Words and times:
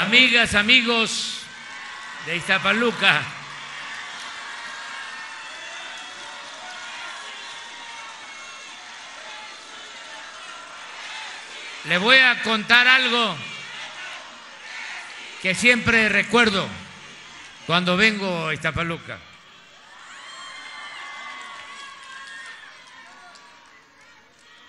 amigas, 0.00 0.54
amigos 0.54 1.40
de 2.26 2.36
Iztapaluca, 2.36 3.22
le 11.84 11.98
voy 11.98 12.16
a 12.16 12.42
contar 12.42 12.88
algo 12.88 13.36
que 15.42 15.54
siempre 15.54 16.08
recuerdo 16.08 16.66
cuando 17.66 17.96
vengo 17.96 18.48
a 18.48 18.54
Iztapaluca. 18.54 19.18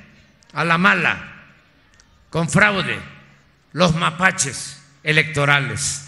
a 0.53 0.63
la 0.63 0.77
mala, 0.77 1.45
con 2.29 2.49
fraude, 2.49 2.99
los 3.73 3.95
mapaches 3.95 4.81
electorales. 5.03 6.07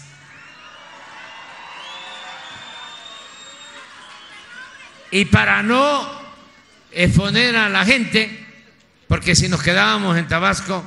Y 5.10 5.26
para 5.26 5.62
no 5.62 6.22
exponer 6.90 7.56
a 7.56 7.68
la 7.68 7.84
gente, 7.84 8.46
porque 9.06 9.36
si 9.36 9.48
nos 9.48 9.62
quedábamos 9.62 10.16
en 10.16 10.26
Tabasco 10.26 10.84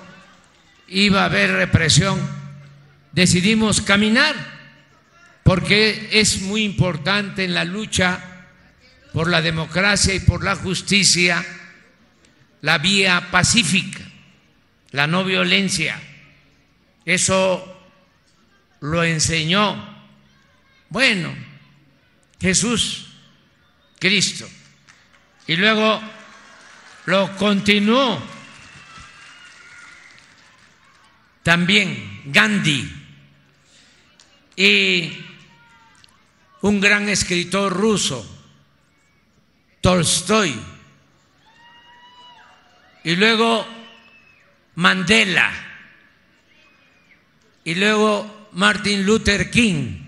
iba 0.90 1.22
a 1.22 1.26
haber 1.26 1.52
represión, 1.52 2.20
decidimos 3.12 3.82
caminar, 3.82 4.36
porque 5.44 6.10
es 6.12 6.42
muy 6.42 6.64
importante 6.64 7.46
en 7.46 7.54
la 7.54 7.64
lucha 7.64 8.20
por 9.18 9.32
la 9.32 9.42
democracia 9.42 10.14
y 10.14 10.20
por 10.20 10.44
la 10.44 10.56
justicia 10.56 11.44
la 12.62 12.78
vía 12.78 13.32
pacífica, 13.32 14.04
la 14.92 15.08
no 15.08 15.24
violencia. 15.24 16.00
Eso 17.04 17.82
lo 18.82 19.04
enseñó, 19.04 19.76
bueno, 20.90 21.34
Jesús, 22.40 23.08
Cristo. 23.98 24.48
Y 25.48 25.56
luego 25.56 26.00
lo 27.08 27.36
continuó 27.38 28.22
también 31.42 32.22
Gandhi 32.26 32.88
y 34.56 35.26
un 36.62 36.80
gran 36.80 37.10
escritor 37.10 37.74
ruso, 37.74 38.37
Tolstoy, 39.82 40.60
y 43.04 43.16
luego 43.16 43.66
Mandela, 44.76 45.52
y 47.64 47.76
luego 47.76 48.50
Martin 48.54 49.06
Luther 49.06 49.50
King, 49.50 50.00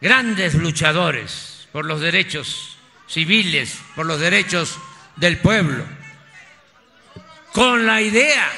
grandes 0.00 0.54
luchadores 0.54 1.68
por 1.72 1.84
los 1.84 2.00
derechos 2.00 2.78
civiles, 3.06 3.78
por 3.94 4.06
los 4.06 4.20
derechos 4.20 4.78
del 5.16 5.38
pueblo, 5.38 5.84
con 7.52 7.84
la 7.84 8.00
idea 8.00 8.50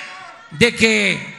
de 0.51 0.75
que 0.75 1.35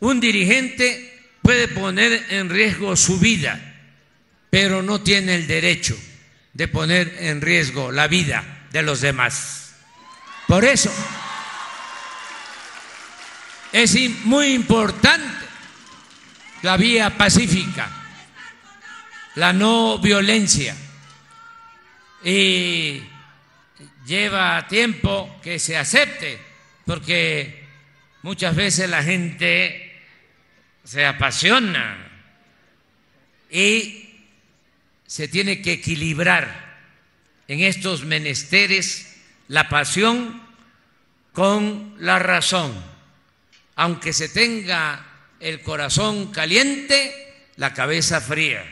un 0.00 0.20
dirigente 0.20 1.30
puede 1.42 1.68
poner 1.68 2.26
en 2.30 2.48
riesgo 2.48 2.96
su 2.96 3.18
vida, 3.18 3.60
pero 4.50 4.82
no 4.82 5.00
tiene 5.00 5.34
el 5.34 5.46
derecho 5.46 5.96
de 6.54 6.68
poner 6.68 7.16
en 7.20 7.40
riesgo 7.40 7.92
la 7.92 8.06
vida 8.06 8.66
de 8.70 8.82
los 8.82 9.00
demás. 9.00 9.74
Por 10.46 10.64
eso 10.64 10.90
es 13.72 13.96
muy 14.24 14.52
importante 14.52 15.44
la 16.62 16.76
vía 16.76 17.10
pacífica, 17.10 17.90
la 19.34 19.52
no 19.52 19.98
violencia. 19.98 20.76
Y 22.22 23.02
lleva 24.06 24.66
tiempo 24.68 25.40
que 25.42 25.58
se 25.58 25.76
acepte, 25.76 26.38
porque 26.86 27.66
muchas 28.22 28.54
veces 28.54 28.88
la 28.88 29.02
gente 29.02 30.02
se 30.84 31.04
apasiona 31.04 31.98
y 33.50 34.03
se 35.06 35.28
tiene 35.28 35.62
que 35.62 35.72
equilibrar 35.72 36.78
en 37.48 37.60
estos 37.60 38.04
menesteres 38.04 39.16
la 39.48 39.68
pasión 39.68 40.42
con 41.32 41.94
la 41.98 42.18
razón. 42.18 42.72
Aunque 43.76 44.12
se 44.12 44.28
tenga 44.28 45.04
el 45.40 45.60
corazón 45.60 46.32
caliente, 46.32 47.34
la 47.56 47.74
cabeza 47.74 48.20
fría. 48.20 48.64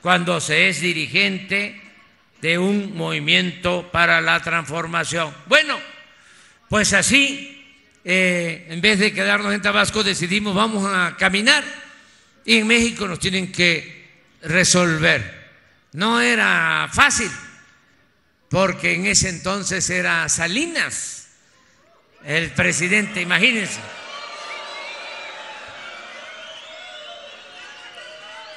Cuando 0.00 0.40
se 0.40 0.68
es 0.68 0.80
dirigente 0.80 1.80
de 2.40 2.58
un 2.58 2.96
movimiento 2.96 3.88
para 3.92 4.20
la 4.20 4.40
transformación. 4.40 5.34
Bueno, 5.46 5.78
pues 6.68 6.92
así 6.92 7.52
eh, 8.04 8.66
en 8.68 8.80
vez 8.80 8.98
de 8.98 9.12
quedarnos 9.12 9.54
en 9.54 9.62
Tabasco, 9.62 10.02
decidimos 10.02 10.54
vamos 10.54 10.84
a 10.92 11.16
caminar 11.16 11.62
y 12.44 12.56
en 12.56 12.66
México 12.66 13.06
nos 13.06 13.20
tienen 13.20 13.52
que 13.52 14.01
resolver. 14.42 15.42
No 15.92 16.20
era 16.20 16.88
fácil, 16.92 17.30
porque 18.48 18.94
en 18.94 19.06
ese 19.06 19.28
entonces 19.28 19.88
era 19.90 20.28
Salinas 20.28 21.22
el 22.24 22.50
presidente, 22.52 23.20
imagínense. 23.20 23.80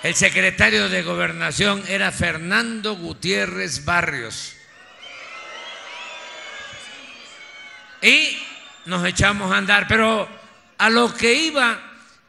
El 0.03 0.13
secretario 0.13 0.87
de 0.87 1.01
gobernación 1.01 1.83
era 1.87 2.11
Fernando 2.11 2.95
Gutiérrez 2.95 3.85
Barrios. 3.85 4.55
Y 8.03 8.37
nos 8.85 9.03
echamos 9.07 9.51
a 9.51 9.57
andar, 9.57 9.87
pero 9.87 10.29
a 10.77 10.89
lo 10.91 11.11
que 11.15 11.33
iba 11.33 11.81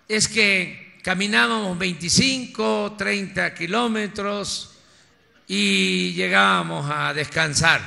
es 0.09 0.27
que 0.27 0.86
caminábamos 1.07 1.79
25, 1.79 2.97
30 2.99 3.55
kilómetros 3.55 4.75
y 5.47 6.13
llegábamos 6.15 6.91
a 6.91 7.15
descansar. 7.15 7.81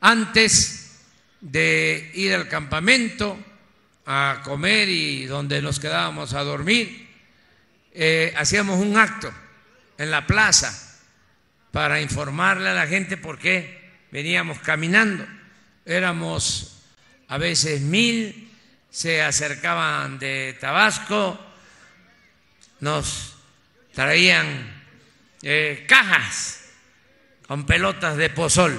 Antes 0.00 1.00
de 1.40 2.12
ir 2.14 2.32
al 2.32 2.46
campamento 2.46 3.36
a 4.06 4.42
comer 4.44 4.88
y 4.88 5.24
donde 5.24 5.60
nos 5.60 5.80
quedábamos 5.80 6.34
a 6.34 6.44
dormir, 6.44 7.08
eh, 7.94 8.32
hacíamos 8.36 8.78
un 8.78 8.96
acto 8.96 9.34
en 9.98 10.12
la 10.12 10.24
plaza 10.24 11.02
para 11.72 12.00
informarle 12.00 12.68
a 12.68 12.74
la 12.74 12.86
gente 12.86 13.16
por 13.16 13.40
qué 13.40 13.90
veníamos 14.12 14.60
caminando. 14.60 15.26
Éramos 15.84 16.80
a 17.26 17.38
veces 17.38 17.80
mil, 17.80 18.52
se 18.88 19.20
acercaban 19.20 20.20
de 20.20 20.56
Tabasco, 20.60 21.48
nos 22.82 23.34
traían 23.94 24.84
eh, 25.40 25.86
cajas 25.88 26.64
con 27.46 27.64
pelotas 27.64 28.16
de 28.16 28.28
pozol 28.30 28.78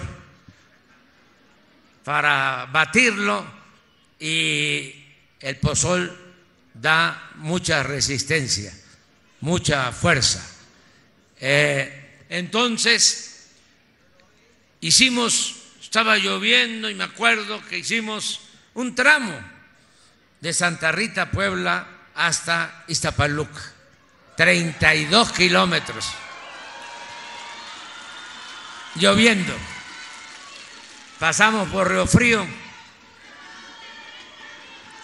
para 2.03 2.67
batirlo 2.71 3.45
y 4.19 4.93
el 5.39 5.55
pozol 5.57 6.35
da 6.73 7.31
mucha 7.35 7.81
resistencia, 7.83 8.73
mucha 9.41 9.91
fuerza. 9.91 10.45
Eh, 11.39 12.25
entonces, 12.29 13.51
hicimos, 14.81 15.55
estaba 15.81 16.17
lloviendo 16.17 16.89
y 16.89 16.95
me 16.95 17.05
acuerdo 17.05 17.65
que 17.67 17.77
hicimos 17.79 18.41
un 18.73 18.95
tramo 18.95 19.33
de 20.41 20.51
Santa 20.51 20.91
Rita, 20.91 21.31
Puebla, 21.31 21.87
hasta 22.15 22.83
Iztapaluca, 22.87 23.72
32 24.35 25.31
kilómetros, 25.31 26.07
lloviendo. 28.95 29.53
Pasamos 31.19 31.69
por 31.69 31.89
Río 31.89 32.05
Frío, 32.05 32.45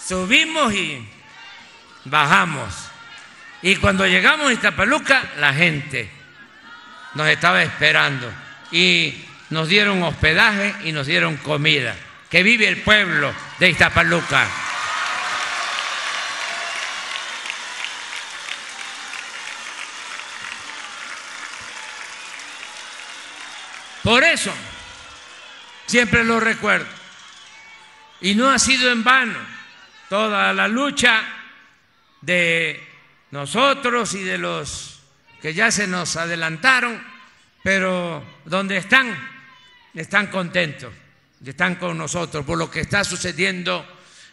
subimos 0.05 0.73
y 0.73 1.07
bajamos. 2.05 2.73
Y 3.61 3.75
cuando 3.75 4.05
llegamos 4.05 4.49
a 4.49 4.53
Iztapaluca, 4.53 5.23
la 5.37 5.53
gente 5.53 6.09
nos 7.13 7.27
estaba 7.27 7.61
esperando 7.61 8.31
y 8.71 9.25
nos 9.49 9.67
dieron 9.67 10.03
hospedaje 10.03 10.75
y 10.83 10.91
nos 10.91 11.07
dieron 11.07 11.37
comida. 11.37 11.95
Que 12.29 12.43
vive 12.43 12.67
el 12.67 12.81
pueblo 12.81 13.33
de 13.59 13.69
Iztapaluca. 13.69 14.47
Por 24.09 24.23
eso, 24.23 24.51
siempre 25.85 26.23
lo 26.23 26.39
recuerdo. 26.39 26.87
Y 28.21 28.33
no 28.33 28.49
ha 28.49 28.57
sido 28.57 28.91
en 28.91 29.03
vano 29.03 29.37
toda 30.09 30.51
la 30.51 30.67
lucha 30.67 31.21
de 32.19 32.83
nosotros 33.29 34.15
y 34.15 34.23
de 34.23 34.39
los 34.39 35.01
que 35.43 35.53
ya 35.53 35.69
se 35.69 35.85
nos 35.85 36.15
adelantaron, 36.15 36.99
pero 37.61 38.25
donde 38.45 38.77
están, 38.77 39.15
están 39.93 40.25
contentos, 40.25 40.91
están 41.45 41.75
con 41.75 41.95
nosotros 41.95 42.43
por 42.43 42.57
lo 42.57 42.71
que 42.71 42.79
está 42.79 43.03
sucediendo 43.03 43.85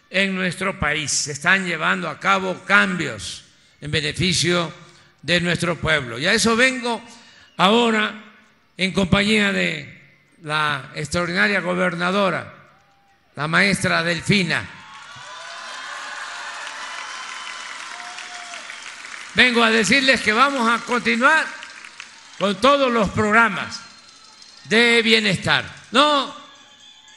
en 0.08 0.34
nuestro 0.34 0.80
país. 0.80 1.12
Se 1.12 1.32
están 1.32 1.66
llevando 1.66 2.08
a 2.08 2.18
cabo 2.18 2.64
cambios 2.64 3.44
en 3.82 3.90
beneficio 3.90 4.72
de 5.20 5.38
nuestro 5.42 5.76
pueblo. 5.76 6.18
Y 6.18 6.26
a 6.26 6.32
eso 6.32 6.56
vengo 6.56 7.04
ahora 7.58 8.22
en 8.76 8.92
compañía 8.92 9.52
de 9.52 9.96
la 10.42 10.90
extraordinaria 10.94 11.60
gobernadora, 11.60 12.52
la 13.34 13.48
maestra 13.48 14.02
Delfina. 14.02 14.68
Vengo 19.34 19.62
a 19.62 19.70
decirles 19.70 20.20
que 20.20 20.32
vamos 20.32 20.68
a 20.68 20.82
continuar 20.84 21.46
con 22.38 22.54
todos 22.60 22.90
los 22.90 23.10
programas 23.10 23.80
de 24.64 25.02
bienestar. 25.02 25.64
No 25.92 26.34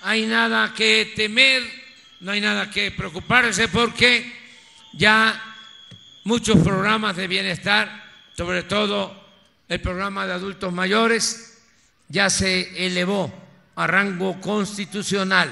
hay 0.02 0.26
nada 0.26 0.74
que 0.74 1.14
temer, 1.16 1.64
no 2.22 2.32
hay 2.32 2.42
nada 2.42 2.70
que 2.70 2.92
preocuparse 2.92 3.68
porque 3.70 4.38
ya 4.94 5.42
muchos 6.24 6.60
programas 6.60 7.16
de 7.16 7.28
bienestar, 7.28 8.12
sobre 8.36 8.64
todo 8.64 9.28
el 9.68 9.80
programa 9.80 10.26
de 10.26 10.34
adultos 10.34 10.74
mayores, 10.74 11.49
ya 12.10 12.30
se 12.30 12.86
elevó 12.86 13.32
a 13.76 13.88
rango 13.88 14.42
constitucional. 14.42 15.50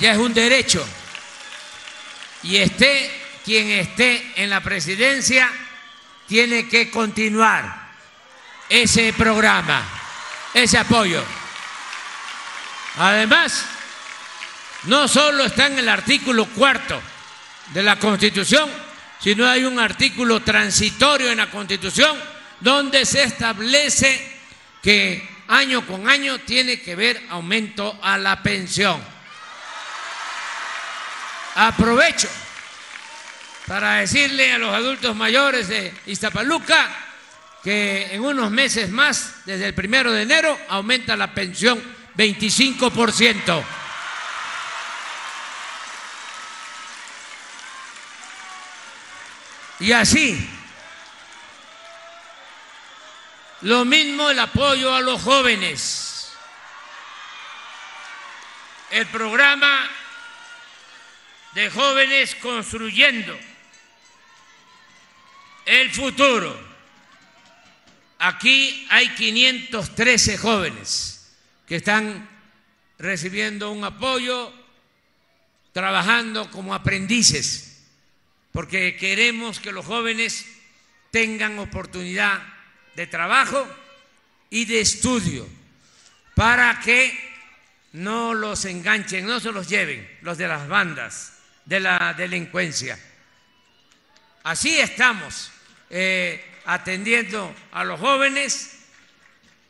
Ya 0.00 0.12
es 0.12 0.18
un 0.18 0.32
derecho. 0.32 0.86
Y 2.44 2.56
esté 2.56 3.20
quien 3.44 3.70
esté 3.70 4.32
en 4.36 4.50
la 4.50 4.60
presidencia, 4.60 5.50
tiene 6.28 6.68
que 6.68 6.90
continuar 6.90 7.90
ese 8.68 9.12
programa, 9.12 9.84
ese 10.54 10.78
apoyo. 10.78 11.22
Además, 12.98 13.64
no 14.84 15.08
solo 15.08 15.44
está 15.44 15.66
en 15.66 15.78
el 15.78 15.88
artículo 15.88 16.46
cuarto 16.46 17.00
de 17.72 17.82
la 17.82 17.98
Constitución, 17.98 18.70
sino 19.18 19.48
hay 19.48 19.64
un 19.64 19.78
artículo 19.78 20.40
transitorio 20.40 21.30
en 21.30 21.38
la 21.38 21.50
Constitución 21.50 22.31
donde 22.62 23.04
se 23.04 23.24
establece 23.24 24.20
que 24.82 25.28
año 25.48 25.86
con 25.86 26.08
año 26.08 26.38
tiene 26.40 26.80
que 26.80 26.94
ver 26.94 27.20
aumento 27.28 27.98
a 28.02 28.16
la 28.16 28.42
pensión. 28.42 29.02
Aprovecho 31.54 32.28
para 33.66 33.96
decirle 33.96 34.52
a 34.52 34.58
los 34.58 34.74
adultos 34.74 35.14
mayores 35.14 35.68
de 35.68 35.92
Iztapaluca 36.06 36.88
que 37.62 38.14
en 38.14 38.24
unos 38.24 38.50
meses 38.50 38.90
más, 38.90 39.44
desde 39.44 39.66
el 39.66 39.74
primero 39.74 40.10
de 40.10 40.22
enero, 40.22 40.58
aumenta 40.68 41.16
la 41.16 41.32
pensión 41.34 41.80
25%. 42.16 43.64
Y 49.80 49.92
así 49.92 50.48
lo 53.62 53.84
mismo 53.84 54.28
el 54.30 54.38
apoyo 54.38 54.94
a 54.94 55.00
los 55.00 55.22
jóvenes. 55.22 56.32
El 58.90 59.06
programa 59.06 59.88
de 61.54 61.70
jóvenes 61.70 62.34
construyendo 62.36 63.38
el 65.64 65.90
futuro. 65.90 66.72
Aquí 68.18 68.86
hay 68.90 69.08
513 69.14 70.38
jóvenes 70.38 71.32
que 71.66 71.76
están 71.76 72.28
recibiendo 72.98 73.70
un 73.70 73.84
apoyo, 73.84 74.52
trabajando 75.72 76.50
como 76.50 76.74
aprendices, 76.74 77.84
porque 78.52 78.96
queremos 78.96 79.58
que 79.58 79.72
los 79.72 79.86
jóvenes 79.86 80.46
tengan 81.10 81.58
oportunidad 81.58 82.51
de 82.94 83.06
trabajo 83.06 83.66
y 84.50 84.64
de 84.64 84.80
estudio 84.80 85.48
para 86.34 86.80
que 86.80 87.32
no 87.92 88.34
los 88.34 88.64
enganchen, 88.64 89.26
no 89.26 89.40
se 89.40 89.52
los 89.52 89.68
lleven 89.68 90.08
los 90.22 90.38
de 90.38 90.48
las 90.48 90.68
bandas 90.68 91.38
de 91.64 91.80
la 91.80 92.14
delincuencia. 92.14 92.98
Así 94.44 94.78
estamos 94.78 95.50
eh, 95.90 96.44
atendiendo 96.64 97.54
a 97.72 97.84
los 97.84 98.00
jóvenes 98.00 98.78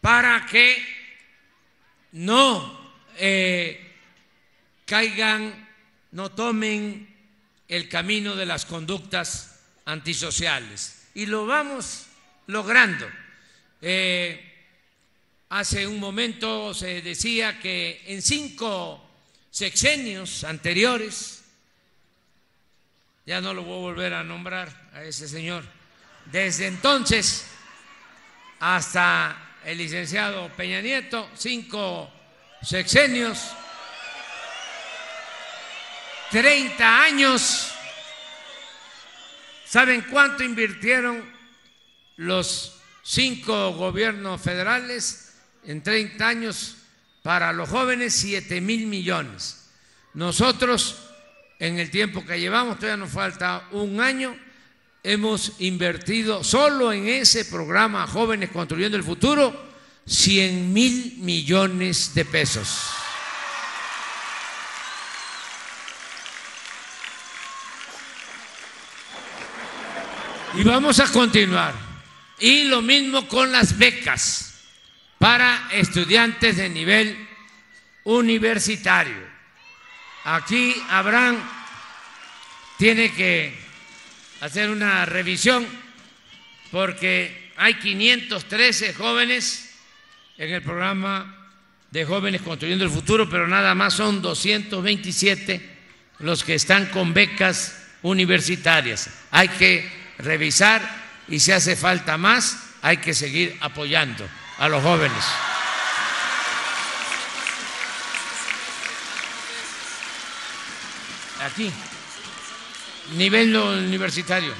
para 0.00 0.46
que 0.46 0.82
no 2.12 2.92
eh, 3.16 3.94
caigan, 4.86 5.68
no 6.12 6.30
tomen 6.30 7.08
el 7.68 7.88
camino 7.88 8.34
de 8.36 8.46
las 8.46 8.64
conductas 8.66 9.60
antisociales. 9.84 11.08
Y 11.14 11.26
lo 11.26 11.46
vamos 11.46 12.06
logrando. 12.46 13.08
Eh, 13.80 14.52
hace 15.48 15.86
un 15.86 15.98
momento 15.98 16.72
se 16.74 17.02
decía 17.02 17.58
que 17.58 18.02
en 18.06 18.22
cinco 18.22 19.02
sexenios 19.50 20.44
anteriores, 20.44 21.44
ya 23.26 23.40
no 23.40 23.54
lo 23.54 23.62
voy 23.62 23.76
a 23.76 23.80
volver 23.80 24.14
a 24.14 24.24
nombrar 24.24 24.90
a 24.94 25.02
ese 25.04 25.28
señor, 25.28 25.64
desde 26.26 26.66
entonces 26.66 27.46
hasta 28.60 29.58
el 29.64 29.78
licenciado 29.78 30.48
Peña 30.56 30.80
Nieto, 30.80 31.28
cinco 31.34 32.10
sexenios, 32.62 33.52
30 36.30 37.02
años. 37.02 37.74
¿Saben 39.66 40.02
cuánto 40.02 40.42
invirtieron 40.42 41.31
los 42.22 42.74
cinco 43.02 43.72
gobiernos 43.72 44.40
federales 44.40 45.34
en 45.64 45.82
30 45.82 46.26
años 46.26 46.76
para 47.22 47.52
los 47.52 47.68
jóvenes 47.68 48.14
7 48.14 48.60
mil 48.60 48.86
millones. 48.86 49.68
Nosotros, 50.14 50.98
en 51.58 51.78
el 51.78 51.90
tiempo 51.90 52.24
que 52.24 52.40
llevamos, 52.40 52.76
todavía 52.76 52.96
nos 52.96 53.10
falta 53.10 53.68
un 53.72 54.00
año, 54.00 54.36
hemos 55.02 55.54
invertido 55.58 56.44
solo 56.44 56.92
en 56.92 57.08
ese 57.08 57.44
programa 57.44 58.06
Jóvenes 58.06 58.50
Construyendo 58.50 58.96
el 58.96 59.04
Futuro 59.04 59.72
100 60.06 60.72
mil 60.72 61.16
millones 61.18 62.14
de 62.14 62.24
pesos. 62.24 62.86
Y 70.54 70.64
vamos 70.64 71.00
a 71.00 71.10
continuar 71.10 71.91
Y 72.42 72.64
lo 72.64 72.82
mismo 72.82 73.28
con 73.28 73.52
las 73.52 73.78
becas 73.78 74.54
para 75.16 75.68
estudiantes 75.70 76.56
de 76.56 76.68
nivel 76.68 77.28
universitario. 78.02 79.16
Aquí 80.24 80.74
Abraham 80.88 81.38
tiene 82.78 83.12
que 83.12 83.56
hacer 84.40 84.70
una 84.70 85.04
revisión 85.06 85.64
porque 86.72 87.52
hay 87.56 87.74
513 87.74 88.92
jóvenes 88.94 89.76
en 90.36 90.52
el 90.52 90.62
programa 90.62 91.48
de 91.92 92.04
jóvenes 92.04 92.42
construyendo 92.42 92.84
el 92.84 92.90
futuro, 92.90 93.30
pero 93.30 93.46
nada 93.46 93.76
más 93.76 93.94
son 93.94 94.20
227 94.20 95.70
los 96.18 96.42
que 96.42 96.54
están 96.54 96.86
con 96.86 97.14
becas 97.14 97.86
universitarias. 98.02 99.10
Hay 99.30 99.46
que 99.46 99.88
revisar 100.18 101.01
y 101.28 101.40
si 101.40 101.52
hace 101.52 101.76
falta 101.76 102.16
más, 102.16 102.58
hay 102.82 102.98
que 102.98 103.14
seguir 103.14 103.56
apoyando 103.60 104.28
a 104.58 104.68
los 104.68 104.82
jóvenes. 104.82 105.24
Aquí, 111.44 111.72
nivel 113.16 113.56
universitario. 113.56 114.52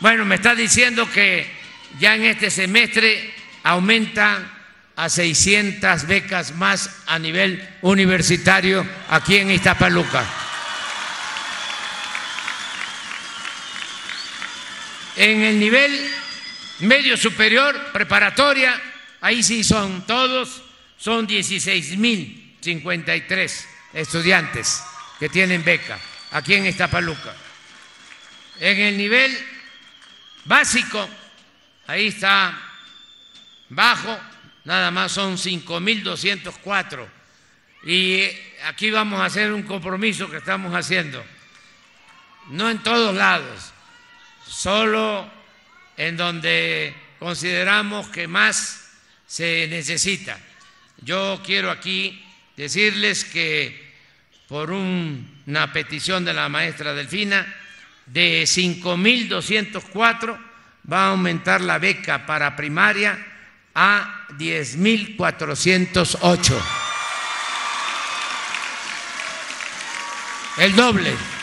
Bueno, 0.00 0.24
me 0.24 0.36
está 0.36 0.54
diciendo 0.54 1.10
que 1.10 1.50
ya 1.98 2.14
en 2.14 2.24
este 2.24 2.50
semestre 2.50 3.34
aumenta 3.64 4.58
a 4.94 5.08
600 5.08 6.06
becas 6.06 6.54
más 6.54 7.02
a 7.06 7.18
nivel 7.18 7.66
universitario 7.82 8.86
aquí 9.08 9.36
en 9.36 9.50
Iztapaluca. 9.50 10.24
En 15.18 15.42
el 15.42 15.58
nivel 15.58 16.10
medio 16.78 17.16
superior, 17.16 17.90
preparatoria, 17.92 18.80
ahí 19.20 19.42
sí 19.42 19.64
son 19.64 20.06
todos, 20.06 20.62
son 20.96 21.26
16.053 21.26 23.64
estudiantes 23.94 24.80
que 25.18 25.28
tienen 25.28 25.64
beca 25.64 25.98
aquí 26.30 26.54
en 26.54 26.66
Iztapaluca. 26.66 27.34
En 28.60 28.78
el 28.78 28.96
nivel 28.96 29.36
básico, 30.44 31.08
ahí 31.88 32.06
está 32.06 32.56
bajo, 33.70 34.16
nada 34.66 34.92
más 34.92 35.10
son 35.10 35.36
5.204. 35.36 37.08
Y 37.86 38.22
aquí 38.66 38.92
vamos 38.92 39.20
a 39.20 39.24
hacer 39.24 39.52
un 39.52 39.64
compromiso 39.64 40.30
que 40.30 40.36
estamos 40.36 40.72
haciendo. 40.76 41.26
No 42.50 42.70
en 42.70 42.78
todos 42.84 43.16
lados, 43.16 43.72
solo 44.48 45.30
en 45.96 46.16
donde 46.16 46.92
consideramos 47.18 48.08
que 48.08 48.26
más 48.26 48.90
se 49.26 49.66
necesita. 49.68 50.38
Yo 51.02 51.42
quiero 51.44 51.70
aquí 51.70 52.24
decirles 52.56 53.24
que 53.24 53.86
por 54.48 54.70
una 54.70 55.70
petición 55.72 56.24
de 56.24 56.32
la 56.32 56.48
maestra 56.48 56.94
Delfina, 56.94 57.54
de 58.06 58.44
5.204 58.44 60.38
va 60.90 61.04
a 61.04 61.10
aumentar 61.10 61.60
la 61.60 61.78
beca 61.78 62.24
para 62.24 62.56
primaria 62.56 63.18
a 63.74 64.26
10.408. 64.38 66.62
El 70.56 70.74
doble. 70.74 71.37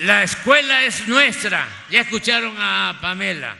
La 0.00 0.22
escuela 0.22 0.84
es 0.84 1.08
nuestra. 1.08 1.66
Ya 1.90 2.00
escucharon 2.00 2.54
a 2.58 2.98
Pamela. 3.00 3.56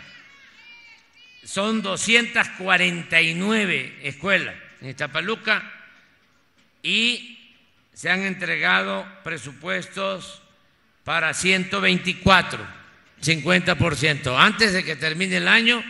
Son 1.44 1.82
249 1.82 4.00
escuelas 4.02 4.54
en 4.80 4.90
Iztapaluca 4.90 5.62
y 6.82 7.38
se 7.92 8.10
han 8.10 8.22
entregado 8.22 9.06
presupuestos 9.22 10.42
para 11.04 11.34
124, 11.34 12.58
50%. 13.22 14.36
Antes 14.38 14.72
de 14.72 14.82
que 14.84 14.96
termine 14.96 15.36
el 15.36 15.48
año, 15.48 15.84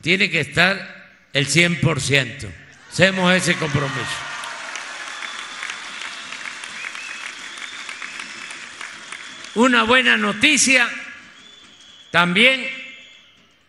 tiene 0.00 0.30
que 0.30 0.40
estar 0.40 1.28
el 1.32 1.46
100%. 1.46 2.48
Hacemos 2.90 3.32
ese 3.34 3.54
compromiso. 3.54 4.29
Una 9.56 9.82
buena 9.82 10.16
noticia 10.16 10.88
también 12.12 12.64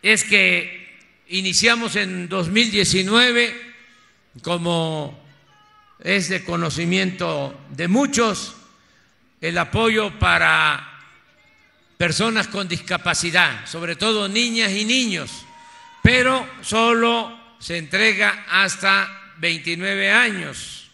es 0.04 0.24
que 0.24 1.00
iniciamos 1.30 1.96
en 1.96 2.30
2019, 2.30 3.74
como 4.44 5.20
es 6.00 6.30
de 6.30 6.44
conocimiento 6.44 7.66
de 7.72 7.88
muchos, 7.88 8.56
el 9.42 9.58
apoyo 9.58 10.20
para 10.20 10.88
personas 11.98 12.48
con 12.48 12.68
discapacidad, 12.68 13.66
sobre 13.66 13.96
todo 13.96 14.30
niñas 14.30 14.72
y 14.74 14.86
niños, 14.86 15.32
pero 16.04 16.48
solo 16.62 17.56
se 17.60 17.80
entrega 17.80 18.46
hasta 18.52 19.34
29 19.38 20.12
años. 20.12 20.92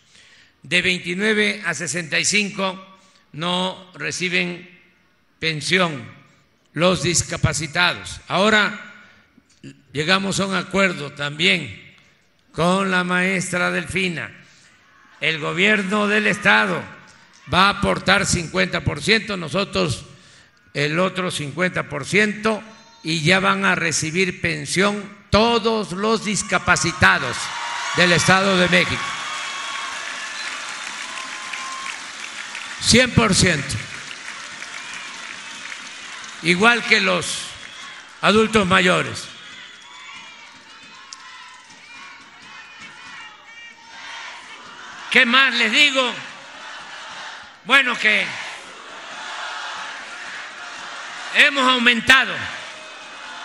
De 0.64 0.82
29 0.82 1.64
a 1.66 1.74
65 1.74 3.00
no 3.34 3.92
reciben 3.94 4.77
pensión 5.40 6.04
los 6.74 7.04
discapacitados. 7.04 8.22
Ahora 8.28 8.94
llegamos 9.92 10.40
a 10.40 10.46
un 10.46 10.56
acuerdo 10.56 11.12
también 11.12 11.88
con 12.52 12.90
la 12.90 13.04
maestra 13.04 13.72
Delfina, 13.72 14.32
el 15.22 15.40
gobierno 15.40 16.08
del 16.08 16.28
Estado 16.28 16.82
va 17.54 17.68
a 17.68 17.70
aportar 17.70 18.24
50%, 18.24 19.38
nosotros 19.38 20.06
el 20.74 21.00
otro 21.00 21.32
50% 21.32 22.62
y 23.04 23.22
ya 23.22 23.40
van 23.40 23.66
a 23.66 23.76
recibir 23.76 24.42
pensión 24.42 25.18
todos 25.30 25.92
los 25.92 26.26
discapacitados 26.26 27.38
del 27.96 28.12
Estado 28.12 28.58
de 28.58 28.70
México. 28.70 29.04
100%. 32.82 33.62
Igual 36.44 36.84
que 36.84 37.00
los 37.00 37.44
adultos 38.22 38.66
mayores. 38.68 39.28
¿Qué 45.12 45.26
más 45.26 45.54
les 45.56 45.72
digo? 45.72 46.14
Bueno, 47.64 47.98
que 47.98 48.26
hemos 51.36 51.64
aumentado 51.64 52.36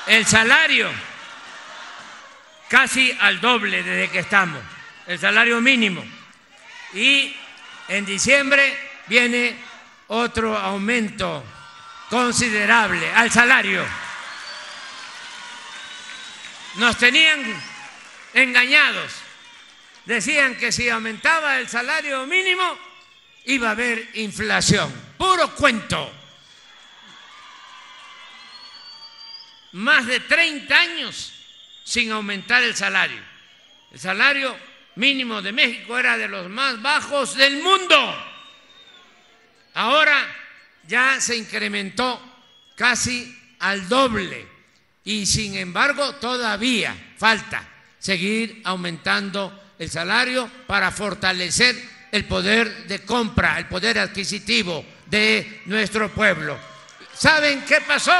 el 0.06 0.26
salario 0.26 0.90
casi 2.68 3.16
al 3.20 3.40
doble 3.40 3.82
desde 3.82 4.10
que 4.10 4.18
estamos, 4.20 4.62
el 5.06 5.18
salario 5.18 5.60
mínimo. 5.60 6.04
Y 6.94 7.34
en 7.88 8.04
diciembre 8.04 8.92
viene 9.06 9.56
otro 10.08 10.56
aumento 10.56 11.44
considerable 12.12 13.10
al 13.10 13.30
salario. 13.30 13.82
Nos 16.74 16.98
tenían 16.98 17.42
engañados. 18.34 19.14
Decían 20.04 20.58
que 20.58 20.72
si 20.72 20.90
aumentaba 20.90 21.58
el 21.58 21.70
salario 21.70 22.26
mínimo, 22.26 22.78
iba 23.46 23.68
a 23.68 23.70
haber 23.70 24.10
inflación. 24.12 24.92
Puro 25.16 25.54
cuento. 25.54 26.12
Más 29.72 30.06
de 30.06 30.20
30 30.20 30.78
años 30.78 31.32
sin 31.82 32.12
aumentar 32.12 32.62
el 32.62 32.76
salario. 32.76 33.22
El 33.90 33.98
salario 33.98 34.54
mínimo 34.96 35.40
de 35.40 35.52
México 35.52 35.96
era 35.96 36.18
de 36.18 36.28
los 36.28 36.50
más 36.50 36.82
bajos 36.82 37.36
del 37.36 37.62
mundo. 37.62 38.28
Ahora 39.72 40.41
ya 40.86 41.20
se 41.20 41.36
incrementó 41.36 42.20
casi 42.76 43.36
al 43.60 43.88
doble 43.88 44.46
y 45.04 45.26
sin 45.26 45.54
embargo 45.56 46.14
todavía 46.16 47.14
falta 47.16 47.68
seguir 47.98 48.60
aumentando 48.64 49.72
el 49.78 49.90
salario 49.90 50.50
para 50.66 50.90
fortalecer 50.90 51.76
el 52.10 52.24
poder 52.26 52.86
de 52.86 53.00
compra, 53.00 53.58
el 53.58 53.66
poder 53.66 53.98
adquisitivo 53.98 54.84
de 55.06 55.62
nuestro 55.66 56.10
pueblo. 56.10 56.58
¿Saben 57.14 57.64
qué 57.64 57.80
pasó? 57.80 58.12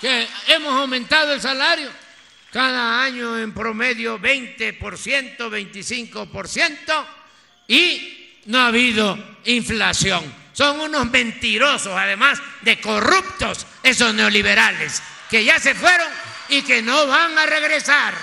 Que 0.00 0.26
hemos 0.48 0.72
aumentado 0.74 1.32
el 1.32 1.40
salario 1.40 1.90
cada 2.52 3.02
año 3.02 3.38
en 3.38 3.52
promedio 3.52 4.18
20%, 4.18 4.78
25% 5.38 7.06
y 7.68 8.40
no 8.46 8.58
ha 8.58 8.66
habido 8.66 9.18
inflación. 9.44 10.41
Son 10.52 10.80
unos 10.80 11.10
mentirosos, 11.10 11.96
además 11.96 12.38
de 12.60 12.80
corruptos, 12.80 13.66
esos 13.82 14.14
neoliberales, 14.14 15.02
que 15.30 15.44
ya 15.44 15.58
se 15.58 15.74
fueron 15.74 16.08
y 16.48 16.62
que 16.62 16.82
no 16.82 17.06
van 17.06 17.38
a 17.38 17.46
regresar. 17.46 18.14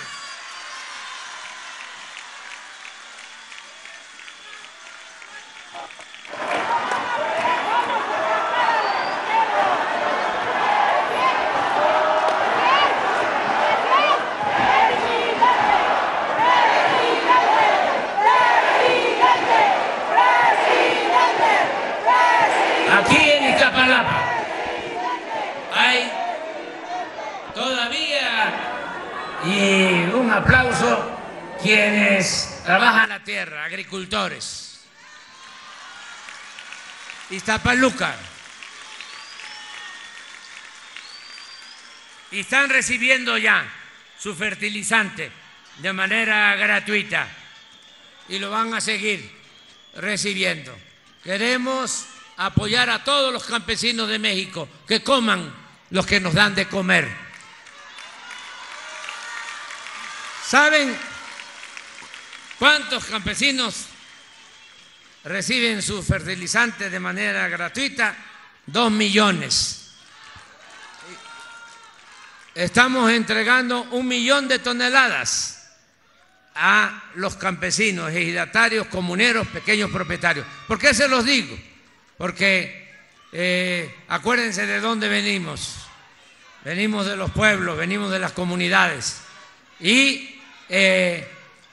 Aquí 22.99 23.31
en 23.31 23.53
Iztapalapa 23.53 24.21
hay 25.73 26.11
todavía 27.53 28.51
y 29.45 30.11
un 30.13 30.29
aplauso 30.31 31.09
quienes 31.61 32.61
trabajan 32.65 33.09
la 33.09 33.18
tierra, 33.29 33.63
agricultores. 33.63 34.79
Iztapaluca. 37.29 38.15
Y 42.31 42.39
están 42.39 42.71
recibiendo 42.71 43.37
ya 43.37 43.71
su 44.17 44.33
fertilizante 44.33 45.31
de 45.77 45.93
manera 45.93 46.55
gratuita 46.55 47.27
y 48.29 48.39
lo 48.39 48.49
van 48.49 48.73
a 48.73 48.81
seguir 48.81 49.31
recibiendo. 49.93 50.75
Queremos 51.23 52.07
apoyar 52.37 52.89
a 52.89 53.03
todos 53.03 53.31
los 53.31 53.43
campesinos 53.43 54.09
de 54.09 54.17
México 54.17 54.67
que 54.87 55.03
coman 55.03 55.53
los 55.91 56.07
que 56.07 56.19
nos 56.19 56.33
dan 56.33 56.55
de 56.55 56.67
comer. 56.67 57.07
¿Saben 60.47 61.08
cuántos 62.59 63.05
campesinos 63.05 63.85
reciben 65.23 65.81
su 65.81 66.03
fertilizante 66.03 66.89
de 66.89 66.99
manera 66.99 67.47
gratuita? 67.47 68.15
Dos 68.65 68.91
millones. 68.91 69.91
Estamos 72.53 73.11
entregando 73.11 73.83
un 73.91 74.07
millón 74.07 74.47
de 74.47 74.59
toneladas 74.59 75.71
a 76.53 77.03
los 77.15 77.37
campesinos, 77.37 78.11
ejidatarios, 78.11 78.87
comuneros, 78.87 79.47
pequeños 79.47 79.89
propietarios. 79.89 80.45
¿Por 80.67 80.77
qué 80.77 80.93
se 80.93 81.07
los 81.07 81.23
digo? 81.23 81.57
Porque 82.17 82.93
eh, 83.31 83.95
acuérdense 84.09 84.65
de 84.65 84.81
dónde 84.81 85.07
venimos. 85.07 85.75
Venimos 86.65 87.05
de 87.05 87.15
los 87.15 87.31
pueblos, 87.31 87.77
venimos 87.77 88.11
de 88.11 88.19
las 88.19 88.33
comunidades 88.33 89.21
y 89.79 90.41
eh, 90.67 91.25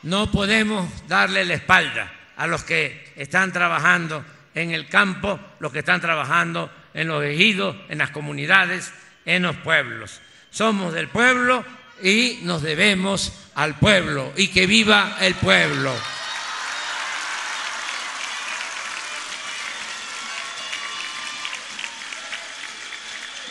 no 0.06 0.30
podemos 0.30 0.88
darle 1.08 1.44
la 1.44 1.54
espalda 1.54 2.12
a 2.36 2.46
los 2.46 2.62
que 2.62 3.12
están 3.16 3.52
trabajando 3.52 4.24
en 4.54 4.70
el 4.70 4.88
campo, 4.88 5.40
los 5.58 5.72
que 5.72 5.80
están 5.80 6.00
trabajando 6.00 6.70
en 6.94 7.08
los 7.08 7.24
ejidos, 7.24 7.74
en 7.88 7.98
las 7.98 8.10
comunidades, 8.10 8.92
en 9.24 9.42
los 9.42 9.56
pueblos. 9.56 10.20
Somos 10.50 10.92
del 10.94 11.08
pueblo 11.08 11.64
y 12.04 12.38
nos 12.42 12.62
debemos 12.62 13.32
al 13.56 13.74
pueblo 13.80 14.32
y 14.36 14.46
que 14.48 14.68
viva 14.68 15.16
el 15.20 15.34
pueblo. 15.34 15.92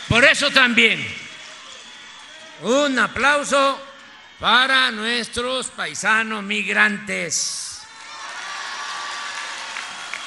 Por 0.08 0.24
eso 0.24 0.50
también 0.50 1.06
un 2.62 2.98
aplauso 2.98 3.78
para 4.38 4.90
nuestros 4.90 5.68
paisanos 5.68 6.42
migrantes 6.44 7.80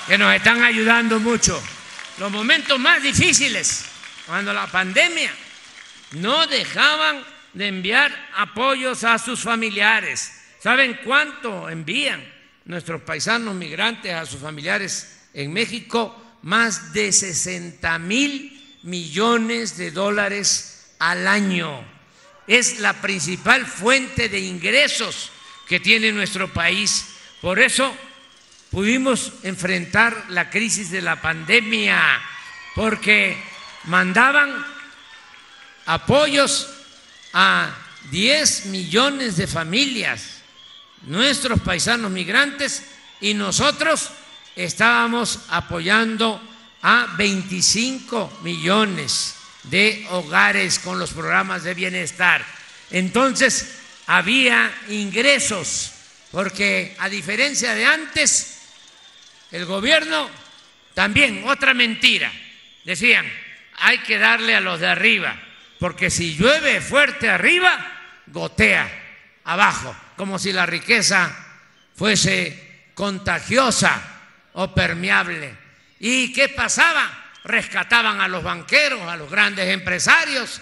que 0.07 0.17
nos 0.17 0.33
están 0.33 0.63
ayudando 0.63 1.19
mucho. 1.19 1.61
Los 2.17 2.31
momentos 2.31 2.79
más 2.79 3.03
difíciles, 3.03 3.85
cuando 4.25 4.51
la 4.51 4.67
pandemia 4.67 5.31
no 6.13 6.47
dejaban 6.47 7.23
de 7.53 7.67
enviar 7.67 8.11
apoyos 8.35 9.03
a 9.03 9.19
sus 9.19 9.41
familiares. 9.41 10.31
¿Saben 10.59 10.99
cuánto 11.05 11.69
envían 11.69 12.23
nuestros 12.65 13.01
paisanos 13.01 13.55
migrantes 13.55 14.13
a 14.13 14.25
sus 14.25 14.41
familiares 14.41 15.27
en 15.33 15.53
México? 15.53 16.39
Más 16.41 16.93
de 16.93 17.11
60 17.11 17.99
mil 17.99 18.79
millones 18.83 19.77
de 19.77 19.91
dólares 19.91 20.95
al 20.99 21.27
año. 21.27 21.98
Es 22.49 22.79
la 22.79 22.99
principal 22.99 23.67
fuente 23.67 24.27
de 24.27 24.39
ingresos 24.39 25.29
que 25.67 25.79
tiene 25.79 26.11
nuestro 26.11 26.51
país. 26.51 27.09
Por 27.41 27.59
eso 27.59 27.95
pudimos 28.71 29.33
enfrentar 29.43 30.25
la 30.29 30.49
crisis 30.49 30.89
de 30.89 31.03
la 31.03 31.21
pandemia, 31.21 32.19
porque 32.73 33.37
mandaban 33.83 34.65
apoyos 35.85 36.67
a 37.33 37.69
10 38.09 38.65
millones 38.65 39.37
de 39.37 39.45
familias, 39.45 40.41
nuestros 41.03 41.59
paisanos 41.59 42.09
migrantes, 42.09 42.83
y 43.21 43.35
nosotros 43.35 44.09
estábamos 44.55 45.41
apoyando 45.49 46.41
a 46.81 47.13
25 47.15 48.39
millones 48.41 49.35
de 49.69 50.05
hogares 50.09 50.79
con 50.79 50.99
los 50.99 51.11
programas 51.11 51.63
de 51.63 51.73
bienestar. 51.73 52.45
Entonces, 52.91 53.79
había 54.07 54.71
ingresos, 54.89 55.91
porque 56.31 56.95
a 56.99 57.09
diferencia 57.09 57.75
de 57.75 57.85
antes, 57.85 58.61
el 59.51 59.65
gobierno 59.65 60.29
también, 60.93 61.43
otra 61.47 61.73
mentira, 61.73 62.31
decían, 62.83 63.25
hay 63.77 63.99
que 63.99 64.17
darle 64.17 64.55
a 64.55 64.61
los 64.61 64.79
de 64.79 64.87
arriba, 64.87 65.39
porque 65.79 66.09
si 66.09 66.35
llueve 66.35 66.81
fuerte 66.81 67.29
arriba, 67.29 67.99
gotea 68.27 68.89
abajo, 69.45 69.95
como 70.17 70.39
si 70.39 70.51
la 70.51 70.65
riqueza 70.65 71.33
fuese 71.95 72.89
contagiosa 72.93 74.01
o 74.53 74.73
permeable. 74.73 75.53
¿Y 75.99 76.33
qué 76.33 76.49
pasaba? 76.49 77.28
Rescataban 77.43 78.21
a 78.21 78.27
los 78.27 78.43
banqueros, 78.43 79.01
a 79.01 79.15
los 79.15 79.29
grandes 79.29 79.69
empresarios, 79.69 80.61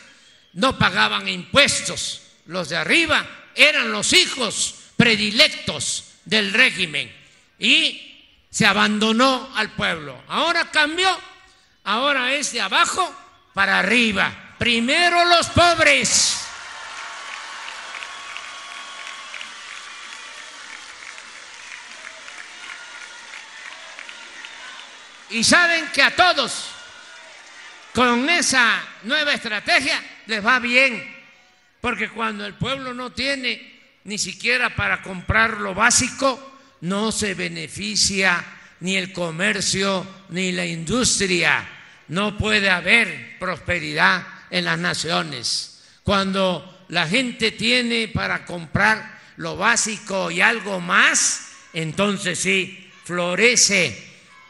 no 0.54 0.78
pagaban 0.78 1.28
impuestos. 1.28 2.22
Los 2.46 2.70
de 2.70 2.78
arriba 2.78 3.26
eran 3.56 3.92
los 3.92 4.14
hijos 4.14 4.76
predilectos 4.96 6.14
del 6.26 6.54
régimen 6.54 7.14
y 7.60 8.08
se 8.50 8.66
abandonó 8.66 9.52
al 9.56 9.72
pueblo. 9.72 10.22
Ahora 10.28 10.72
cambió, 10.72 11.10
ahora 11.84 12.34
es 12.34 12.54
de 12.54 12.62
abajo 12.62 13.14
para 13.54 13.80
arriba. 13.80 14.56
Primero 14.58 15.26
los 15.26 15.48
pobres. 15.48 16.47
Y 25.30 25.44
saben 25.44 25.88
que 25.94 26.02
a 26.02 26.16
todos, 26.16 26.70
con 27.94 28.30
esa 28.30 28.82
nueva 29.04 29.34
estrategia, 29.34 30.02
les 30.28 30.46
va 30.46 30.60
bien. 30.60 31.16
Porque 31.82 32.10
cuando 32.10 32.46
el 32.46 32.54
pueblo 32.54 32.94
no 32.94 33.12
tiene 33.12 33.80
ni 34.06 34.18
siquiera 34.18 34.76
para 34.76 35.02
comprar 35.02 35.58
lo 35.58 35.74
básico, 35.74 36.60
no 36.82 37.12
se 37.12 37.34
beneficia 37.34 38.44
ni 38.80 38.96
el 38.96 39.12
comercio 39.12 40.06
ni 40.30 40.52
la 40.52 40.66
industria. 40.66 41.68
No 42.08 42.38
puede 42.38 42.70
haber 42.70 43.38
prosperidad 43.38 44.26
en 44.50 44.66
las 44.66 44.80
naciones. 44.80 45.84
Cuando 46.04 46.86
la 46.90 47.06
gente 47.08 47.52
tiene 47.52 48.08
para 48.08 48.46
comprar 48.46 49.20
lo 49.36 49.58
básico 49.58 50.32
y 50.32 50.40
algo 50.40 50.80
más, 50.80 51.50
entonces 51.74 52.40
sí, 52.40 52.92
florece 53.04 54.07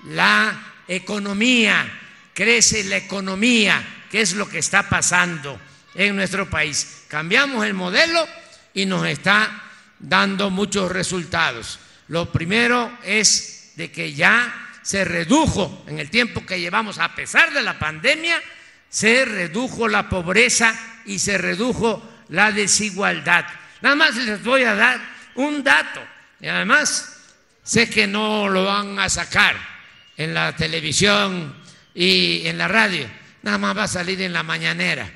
la 0.07 0.83
economía, 0.87 1.89
crece 2.33 2.83
la 2.85 2.97
economía, 2.97 4.05
que 4.09 4.21
es 4.21 4.33
lo 4.33 4.47
que 4.47 4.59
está 4.59 4.87
pasando 4.87 5.59
en 5.95 6.15
nuestro 6.15 6.49
país. 6.49 7.03
Cambiamos 7.07 7.65
el 7.65 7.73
modelo 7.73 8.27
y 8.73 8.85
nos 8.85 9.05
está 9.05 9.63
dando 9.99 10.49
muchos 10.49 10.91
resultados. 10.91 11.79
Lo 12.07 12.31
primero 12.31 12.97
es 13.03 13.73
de 13.75 13.91
que 13.91 14.13
ya 14.13 14.69
se 14.81 15.03
redujo 15.03 15.83
en 15.87 15.99
el 15.99 16.09
tiempo 16.09 16.45
que 16.45 16.59
llevamos, 16.59 16.99
a 16.99 17.13
pesar 17.13 17.51
de 17.51 17.61
la 17.61 17.77
pandemia, 17.77 18.41
se 18.89 19.25
redujo 19.25 19.87
la 19.87 20.07
pobreza 20.07 20.73
y 21.05 21.19
se 21.19 21.37
redujo 21.37 22.01
la 22.29 22.51
desigualdad. 22.51 23.45
Nada 23.81 23.95
más 23.95 24.15
les 24.15 24.43
voy 24.43 24.63
a 24.63 24.75
dar 24.75 24.99
un 25.35 25.63
dato 25.63 26.01
y 26.39 26.47
además 26.47 27.19
sé 27.63 27.89
que 27.89 28.07
no 28.07 28.47
lo 28.47 28.65
van 28.65 28.97
a 28.97 29.09
sacar 29.09 29.76
en 30.17 30.33
la 30.33 30.55
televisión 30.55 31.55
y 31.93 32.47
en 32.47 32.57
la 32.57 32.67
radio. 32.67 33.07
Nada 33.43 33.57
más 33.57 33.77
va 33.77 33.83
a 33.83 33.87
salir 33.87 34.21
en 34.21 34.33
la 34.33 34.43
mañanera. 34.43 35.09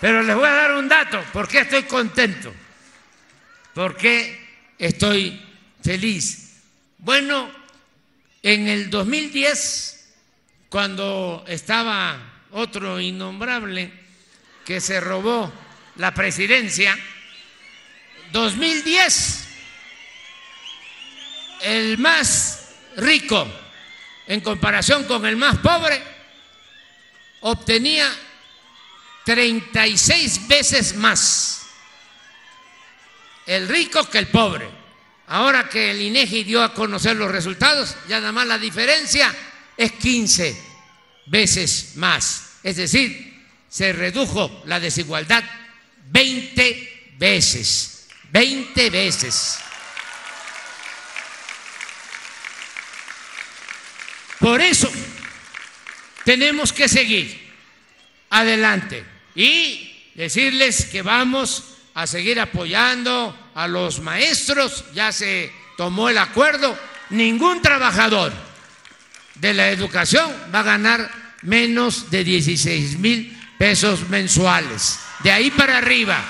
Pero 0.00 0.22
les 0.22 0.34
voy 0.34 0.46
a 0.46 0.52
dar 0.52 0.72
un 0.72 0.88
dato. 0.88 1.22
¿Por 1.32 1.48
qué 1.48 1.60
estoy 1.60 1.82
contento? 1.84 2.52
¿Por 3.74 3.96
qué 3.96 4.74
estoy 4.78 5.40
feliz? 5.82 6.60
Bueno, 6.98 7.50
en 8.42 8.68
el 8.68 8.90
2010, 8.90 10.14
cuando 10.68 11.44
estaba 11.46 12.18
otro 12.52 13.00
innombrable 13.00 13.92
que 14.64 14.80
se 14.80 15.00
robó 15.00 15.52
la 15.96 16.12
presidencia, 16.14 16.96
2010, 18.32 19.48
el 21.62 21.98
más 21.98 22.68
rico 22.96 23.46
en 24.26 24.40
comparación 24.40 25.04
con 25.04 25.24
el 25.26 25.36
más 25.36 25.58
pobre 25.58 26.02
obtenía 27.40 28.08
36 29.24 30.48
veces 30.48 30.96
más 30.96 31.62
el 33.46 33.68
rico 33.68 34.08
que 34.08 34.18
el 34.18 34.28
pobre. 34.28 34.68
Ahora 35.28 35.68
que 35.68 35.90
el 35.90 36.00
INEGI 36.00 36.44
dio 36.44 36.62
a 36.62 36.74
conocer 36.74 37.16
los 37.16 37.30
resultados, 37.30 37.96
ya 38.08 38.20
nada 38.20 38.32
más 38.32 38.46
la 38.46 38.58
diferencia 38.58 39.34
es 39.76 39.92
15 39.92 40.62
veces 41.26 41.92
más. 41.96 42.58
Es 42.62 42.76
decir, 42.76 43.42
se 43.68 43.92
redujo 43.92 44.62
la 44.66 44.78
desigualdad 44.78 45.42
20 46.10 47.14
veces. 47.18 48.08
20 48.30 48.90
veces. 48.90 49.58
Por 54.42 54.60
eso 54.60 54.90
tenemos 56.24 56.72
que 56.72 56.88
seguir 56.88 57.48
adelante 58.28 59.04
y 59.36 60.10
decirles 60.16 60.86
que 60.86 61.00
vamos 61.02 61.76
a 61.94 62.08
seguir 62.08 62.40
apoyando 62.40 63.38
a 63.54 63.68
los 63.68 64.00
maestros, 64.00 64.84
ya 64.94 65.12
se 65.12 65.52
tomó 65.76 66.08
el 66.08 66.18
acuerdo, 66.18 66.76
ningún 67.10 67.62
trabajador 67.62 68.32
de 69.36 69.54
la 69.54 69.70
educación 69.70 70.28
va 70.52 70.58
a 70.58 70.64
ganar 70.64 71.08
menos 71.42 72.10
de 72.10 72.24
16 72.24 72.98
mil 72.98 73.40
pesos 73.56 74.08
mensuales, 74.08 74.98
de 75.22 75.30
ahí 75.30 75.52
para 75.52 75.78
arriba. 75.78 76.20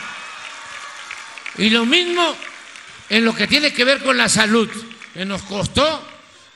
Y 1.56 1.70
lo 1.70 1.86
mismo 1.86 2.36
en 3.08 3.24
lo 3.24 3.34
que 3.34 3.46
tiene 3.46 3.72
que 3.72 3.86
ver 3.86 4.02
con 4.02 4.18
la 4.18 4.28
salud, 4.28 4.68
que 5.14 5.24
nos 5.24 5.42
costó 5.44 6.06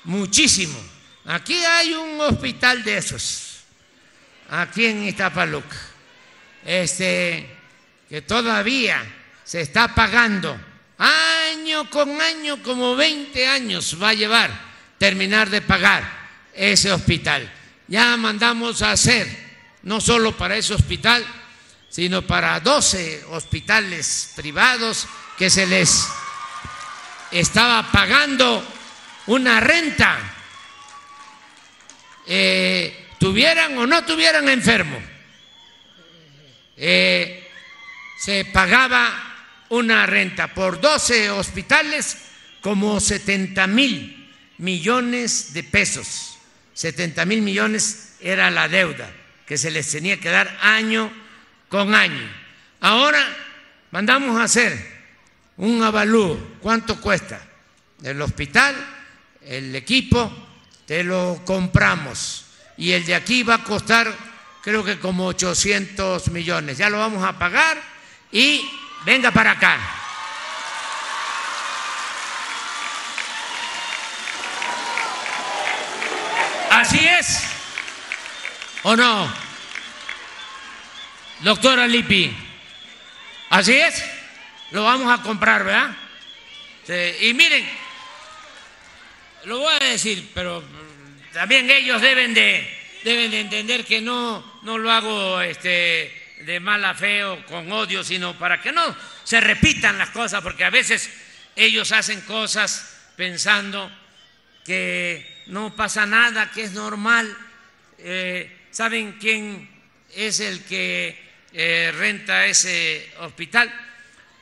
muchísimo. 0.04 0.95
Aquí 1.26 1.54
hay 1.64 1.94
un 1.94 2.20
hospital 2.20 2.84
de 2.84 2.98
esos, 2.98 3.58
aquí 4.50 4.86
en 4.86 5.04
Iztapaluca, 5.04 5.76
este, 6.64 7.56
que 8.08 8.22
todavía 8.22 9.04
se 9.44 9.60
está 9.60 9.94
pagando 9.94 10.56
año 10.98 11.90
con 11.90 12.20
año, 12.20 12.62
como 12.62 12.94
20 12.94 13.46
años 13.48 14.00
va 14.00 14.10
a 14.10 14.14
llevar 14.14 14.66
terminar 14.98 15.50
de 15.50 15.62
pagar 15.62 16.04
ese 16.54 16.92
hospital. 16.92 17.52
Ya 17.88 18.16
mandamos 18.16 18.82
a 18.82 18.92
hacer, 18.92 19.28
no 19.82 20.00
solo 20.00 20.36
para 20.36 20.56
ese 20.56 20.74
hospital, 20.74 21.24
sino 21.88 22.22
para 22.22 22.58
12 22.60 23.24
hospitales 23.30 24.32
privados 24.34 25.06
que 25.38 25.50
se 25.50 25.66
les 25.66 26.06
estaba 27.30 27.90
pagando 27.92 28.64
una 29.26 29.60
renta, 29.60 30.18
eh, 32.26 33.06
tuvieran 33.18 33.76
o 33.78 33.86
no 33.86 34.04
tuvieran 34.04 34.48
enfermo. 34.48 34.98
Eh, 36.76 37.48
se 38.18 38.44
pagaba 38.46 39.64
una 39.70 40.06
renta 40.06 40.52
por 40.52 40.80
12 40.80 41.30
hospitales 41.30 42.18
como 42.60 43.00
70 43.00 43.66
mil 43.66 44.32
millones 44.58 45.52
de 45.54 45.62
pesos. 45.62 46.38
70 46.74 47.24
mil 47.24 47.42
millones 47.42 48.16
era 48.20 48.50
la 48.50 48.68
deuda 48.68 49.10
que 49.46 49.56
se 49.56 49.70
les 49.70 49.90
tenía 49.90 50.20
que 50.20 50.28
dar 50.28 50.58
año 50.60 51.10
con 51.68 51.94
año. 51.94 52.28
Ahora 52.80 53.24
mandamos 53.90 54.38
a 54.38 54.44
hacer 54.44 54.96
un 55.56 55.82
avalúo. 55.82 56.56
¿Cuánto 56.60 57.00
cuesta? 57.00 57.40
El 58.02 58.20
hospital, 58.20 58.74
el 59.42 59.74
equipo, 59.74 60.45
te 60.86 61.04
lo 61.04 61.42
compramos. 61.44 62.44
Y 62.76 62.92
el 62.92 63.04
de 63.04 63.14
aquí 63.14 63.42
va 63.42 63.54
a 63.54 63.64
costar 63.64 64.12
creo 64.66 64.82
que 64.82 64.98
como 64.98 65.26
800 65.26 66.26
millones. 66.32 66.76
Ya 66.76 66.90
lo 66.90 66.98
vamos 66.98 67.22
a 67.22 67.38
pagar 67.38 67.80
y 68.32 68.68
venga 69.04 69.30
para 69.30 69.52
acá. 69.52 69.78
Así 76.72 76.98
es. 76.98 77.44
¿O 78.82 78.96
no? 78.96 79.32
Doctora 81.42 81.86
Lipi. 81.86 82.36
Así 83.50 83.72
es. 83.72 84.04
Lo 84.72 84.82
vamos 84.82 85.16
a 85.16 85.22
comprar, 85.22 85.62
¿verdad? 85.62 85.96
y 87.20 87.34
miren, 87.34 87.68
lo 89.46 89.60
voy 89.60 89.74
a 89.80 89.84
decir, 89.84 90.28
pero 90.34 90.62
también 91.32 91.70
ellos 91.70 92.02
deben 92.02 92.34
de, 92.34 92.68
deben 93.04 93.30
de 93.30 93.40
entender 93.40 93.84
que 93.84 94.00
no, 94.00 94.60
no 94.62 94.76
lo 94.76 94.90
hago 94.90 95.40
este, 95.40 96.34
de 96.40 96.60
mala 96.60 96.94
fe 96.94 97.24
o 97.24 97.46
con 97.46 97.70
odio, 97.70 98.02
sino 98.02 98.36
para 98.36 98.60
que 98.60 98.72
no 98.72 98.96
se 99.22 99.40
repitan 99.40 99.98
las 99.98 100.10
cosas, 100.10 100.42
porque 100.42 100.64
a 100.64 100.70
veces 100.70 101.10
ellos 101.54 101.92
hacen 101.92 102.20
cosas 102.22 103.12
pensando 103.16 103.90
que 104.64 105.44
no 105.46 105.76
pasa 105.76 106.06
nada, 106.06 106.50
que 106.50 106.64
es 106.64 106.72
normal. 106.72 107.34
Eh, 107.98 108.66
¿Saben 108.72 109.12
quién 109.12 109.70
es 110.14 110.40
el 110.40 110.64
que 110.64 111.16
eh, 111.52 111.94
renta 111.96 112.46
ese 112.46 113.12
hospital? 113.20 113.72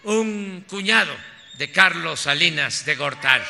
Un 0.04 0.64
cuñado 0.66 1.14
de 1.58 1.70
Carlos 1.70 2.20
Salinas 2.20 2.86
de 2.86 2.94
Gortal. 2.96 3.44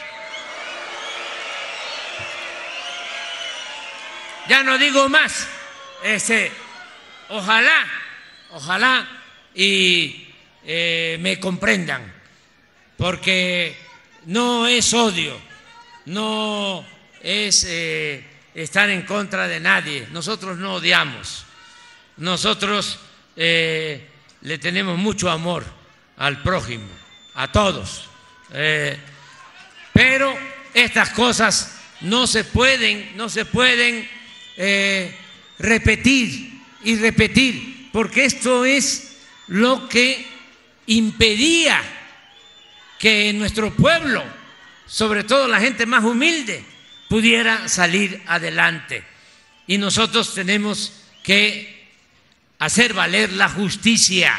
Ya 4.49 4.63
no 4.63 4.79
digo 4.79 5.09
más. 5.09 5.47
Este, 6.03 6.53
ojalá 7.29 7.87
Ojalá 8.55 9.05
y 9.53 10.29
eh, 10.65 11.19
me 11.21 11.41
comprendan, 11.41 12.15
porque 12.97 13.77
no 14.27 14.69
es 14.69 14.95
odio, 14.95 15.37
no 16.05 16.87
es 17.21 17.65
eh, 17.69 18.25
estar 18.55 18.89
en 18.91 19.03
contra 19.03 19.49
de 19.49 19.59
nadie. 19.59 20.07
Nosotros 20.13 20.57
no 20.57 20.75
odiamos, 20.75 21.47
nosotros 22.19 23.01
eh, 23.35 24.09
le 24.43 24.59
tenemos 24.59 24.99
mucho 24.99 25.29
amor 25.29 25.65
al 26.17 26.41
prójimo, 26.41 26.87
a 27.35 27.51
todos. 27.51 28.09
pero 29.93 30.39
estas 30.75 31.11
cosas 31.11 31.77
no 32.03 32.29
se 32.29 32.45
pueden, 32.45 33.17
no 33.17 33.29
se 33.29 33.45
pueden 33.45 34.09
repetir 35.59 36.61
y 36.85 36.97
repetir 36.97 37.75
porque 37.95 38.25
esto 38.25 38.64
es 38.64 39.19
lo 39.47 39.88
que 39.88 40.27
impedía 40.87 41.81
que 42.99 43.33
nuestro 43.33 43.73
pueblo, 43.73 44.25
sobre 44.85 45.23
todo 45.23 45.47
la 45.47 45.61
gente 45.61 45.87
más 45.87 46.03
humilde, 46.03 46.64
pudiera 47.09 47.69
salir 47.69 48.21
adelante. 48.27 49.05
Y 49.69 49.79
nosotros 49.79 50.35
tenemos 50.35 51.05
que 51.23 51.87
hacer 52.59 52.95
valer 52.95 53.33
la 53.35 53.49
justicia, 53.49 54.37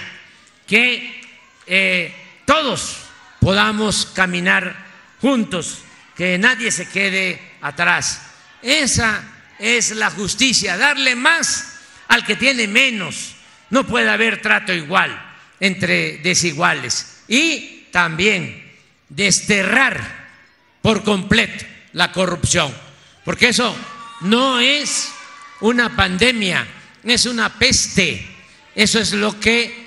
que 0.67 1.21
eh, 1.65 2.13
todos 2.45 2.97
podamos 3.39 4.05
caminar 4.07 4.85
juntos, 5.21 5.79
que 6.13 6.37
nadie 6.37 6.71
se 6.71 6.89
quede 6.89 7.39
atrás. 7.61 8.21
Esa 8.61 9.23
es 9.59 9.91
la 9.91 10.09
justicia, 10.11 10.77
darle 10.77 11.15
más 11.15 11.77
al 12.07 12.25
que 12.25 12.35
tiene 12.35 12.67
menos 12.67 13.35
no 13.69 13.85
puede 13.85 14.09
haber 14.09 14.41
trato 14.41 14.73
igual 14.73 15.11
entre 15.59 16.17
desiguales. 16.19 17.23
Y 17.27 17.87
también 17.91 18.73
desterrar 19.09 20.25
por 20.81 21.03
completo 21.03 21.65
la 21.93 22.11
corrupción, 22.11 22.73
porque 23.23 23.49
eso 23.49 23.75
no 24.21 24.59
es 24.59 25.11
una 25.61 25.95
pandemia, 25.95 26.67
es 27.03 27.25
una 27.25 27.57
peste. 27.57 28.25
Eso 28.75 28.99
es 28.99 29.13
lo 29.13 29.39
que 29.39 29.85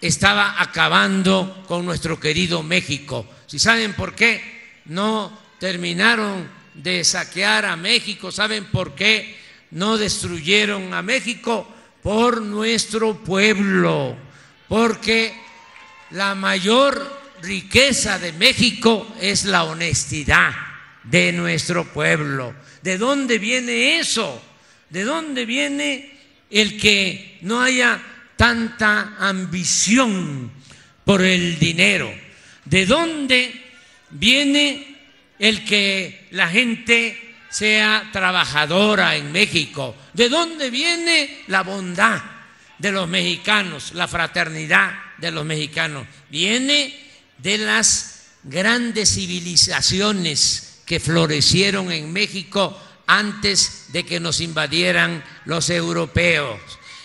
estaba 0.00 0.60
acabando 0.60 1.64
con 1.68 1.84
nuestro 1.84 2.18
querido 2.18 2.62
México. 2.62 3.28
Si 3.46 3.58
saben 3.58 3.92
por 3.92 4.14
qué 4.14 4.80
no 4.86 5.38
terminaron 5.58 6.48
de 6.82 7.04
saquear 7.04 7.64
a 7.66 7.76
México. 7.76 8.32
¿Saben 8.32 8.66
por 8.66 8.94
qué 8.94 9.36
no 9.72 9.98
destruyeron 9.98 10.94
a 10.94 11.02
México? 11.02 11.66
Por 12.02 12.40
nuestro 12.40 13.22
pueblo, 13.22 14.16
porque 14.68 15.34
la 16.10 16.34
mayor 16.34 17.20
riqueza 17.42 18.18
de 18.18 18.32
México 18.32 19.14
es 19.20 19.44
la 19.44 19.64
honestidad 19.64 20.52
de 21.04 21.32
nuestro 21.32 21.84
pueblo. 21.84 22.54
¿De 22.82 22.96
dónde 22.96 23.38
viene 23.38 23.98
eso? 23.98 24.42
¿De 24.88 25.04
dónde 25.04 25.44
viene 25.44 26.18
el 26.50 26.80
que 26.80 27.38
no 27.42 27.60
haya 27.60 28.00
tanta 28.36 29.16
ambición 29.18 30.50
por 31.04 31.22
el 31.22 31.58
dinero? 31.58 32.12
¿De 32.64 32.86
dónde 32.86 33.52
viene 34.10 34.89
el 35.40 35.64
que 35.64 36.28
la 36.30 36.48
gente 36.48 37.34
sea 37.50 38.10
trabajadora 38.12 39.16
en 39.16 39.32
México? 39.32 39.96
¿De 40.12 40.28
dónde 40.28 40.70
viene 40.70 41.42
la 41.48 41.62
bondad 41.62 42.22
de 42.78 42.92
los 42.92 43.08
mexicanos, 43.08 43.92
la 43.94 44.06
fraternidad 44.06 44.92
de 45.18 45.32
los 45.32 45.44
mexicanos? 45.44 46.06
Viene 46.28 46.94
de 47.38 47.58
las 47.58 48.26
grandes 48.44 49.14
civilizaciones 49.14 50.82
que 50.86 51.00
florecieron 51.00 51.90
en 51.90 52.12
México 52.12 52.78
antes 53.06 53.86
de 53.88 54.04
que 54.04 54.20
nos 54.20 54.40
invadieran 54.40 55.24
los 55.46 55.70
europeos. 55.70 56.60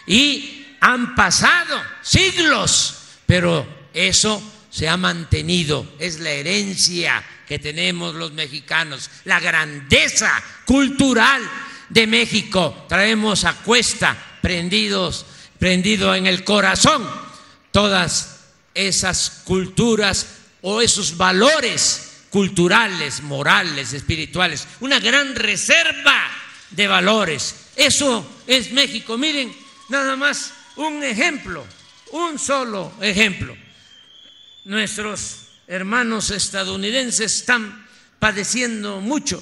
Y 0.05 0.75
han 0.81 1.15
pasado 1.15 1.81
siglos, 2.01 2.97
pero 3.25 3.65
eso 3.93 4.41
se 4.75 4.89
ha 4.89 4.97
mantenido, 4.97 5.87
es 5.99 6.19
la 6.19 6.31
herencia 6.31 7.23
que 7.47 7.59
tenemos 7.59 8.13
los 8.13 8.33
mexicanos, 8.33 9.09
la 9.23 9.39
grandeza 9.39 10.29
cultural 10.65 11.41
de 11.87 12.05
México. 12.05 12.85
Traemos 12.89 13.45
a 13.45 13.53
cuesta, 13.53 14.17
prendidos, 14.41 15.25
prendido 15.57 16.13
en 16.13 16.27
el 16.27 16.43
corazón, 16.43 17.09
todas 17.71 18.41
esas 18.73 19.43
culturas 19.45 20.39
o 20.61 20.81
esos 20.81 21.15
valores 21.15 22.25
culturales, 22.29 23.23
morales, 23.23 23.93
espirituales, 23.93 24.67
una 24.81 24.99
gran 24.99 25.35
reserva 25.35 26.27
de 26.71 26.85
valores. 26.85 27.55
Eso 27.77 28.29
es 28.45 28.73
México. 28.73 29.17
Miren, 29.17 29.55
nada 29.87 30.17
más 30.17 30.51
un 30.75 31.01
ejemplo, 31.01 31.65
un 32.11 32.37
solo 32.37 32.91
ejemplo 32.99 33.55
nuestros 34.65 35.47
hermanos 35.67 36.31
estadounidenses 36.31 37.39
están 37.39 37.87
padeciendo 38.19 38.99
mucho 38.99 39.41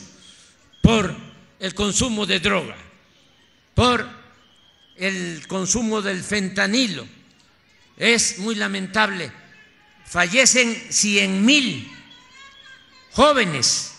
por 0.82 1.16
el 1.60 1.74
consumo 1.74 2.26
de 2.26 2.40
droga, 2.40 2.76
por 3.74 4.08
el 4.98 5.48
consumo 5.48 6.02
del 6.02 6.22
fentanilo. 6.22 7.08
Es 7.98 8.40
muy 8.40 8.56
lamentable. 8.56 9.32
Fallecen 10.06 10.88
cien 10.90 11.46
mil 11.46 11.90
jóvenes 13.12 13.96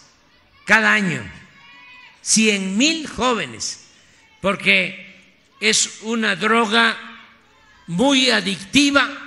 cada 0.67 0.93
año, 0.93 1.23
cien 2.21 2.77
mil 2.77 3.07
jóvenes, 3.07 3.87
porque 4.43 5.15
es 5.61 6.03
una 6.03 6.37
droga 6.37 6.97
muy 7.87 8.31
adictiva 8.31 9.24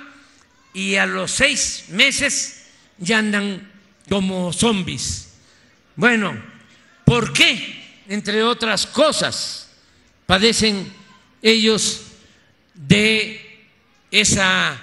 y 0.78 0.94
a 0.94 1.06
los 1.06 1.32
seis 1.32 1.86
meses 1.88 2.66
ya 2.98 3.18
andan 3.18 3.68
como 4.08 4.52
zombies. 4.52 5.30
Bueno, 5.96 6.40
¿por 7.04 7.32
qué? 7.32 8.02
Entre 8.08 8.44
otras 8.44 8.86
cosas, 8.86 9.70
padecen 10.24 10.92
ellos 11.42 12.02
de 12.74 13.66
esa 14.12 14.80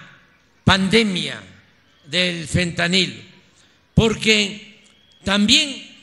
pandemia 0.65 1.41
del 2.05 2.45
fentanil, 2.45 3.31
porque 3.93 4.83
también, 5.23 5.95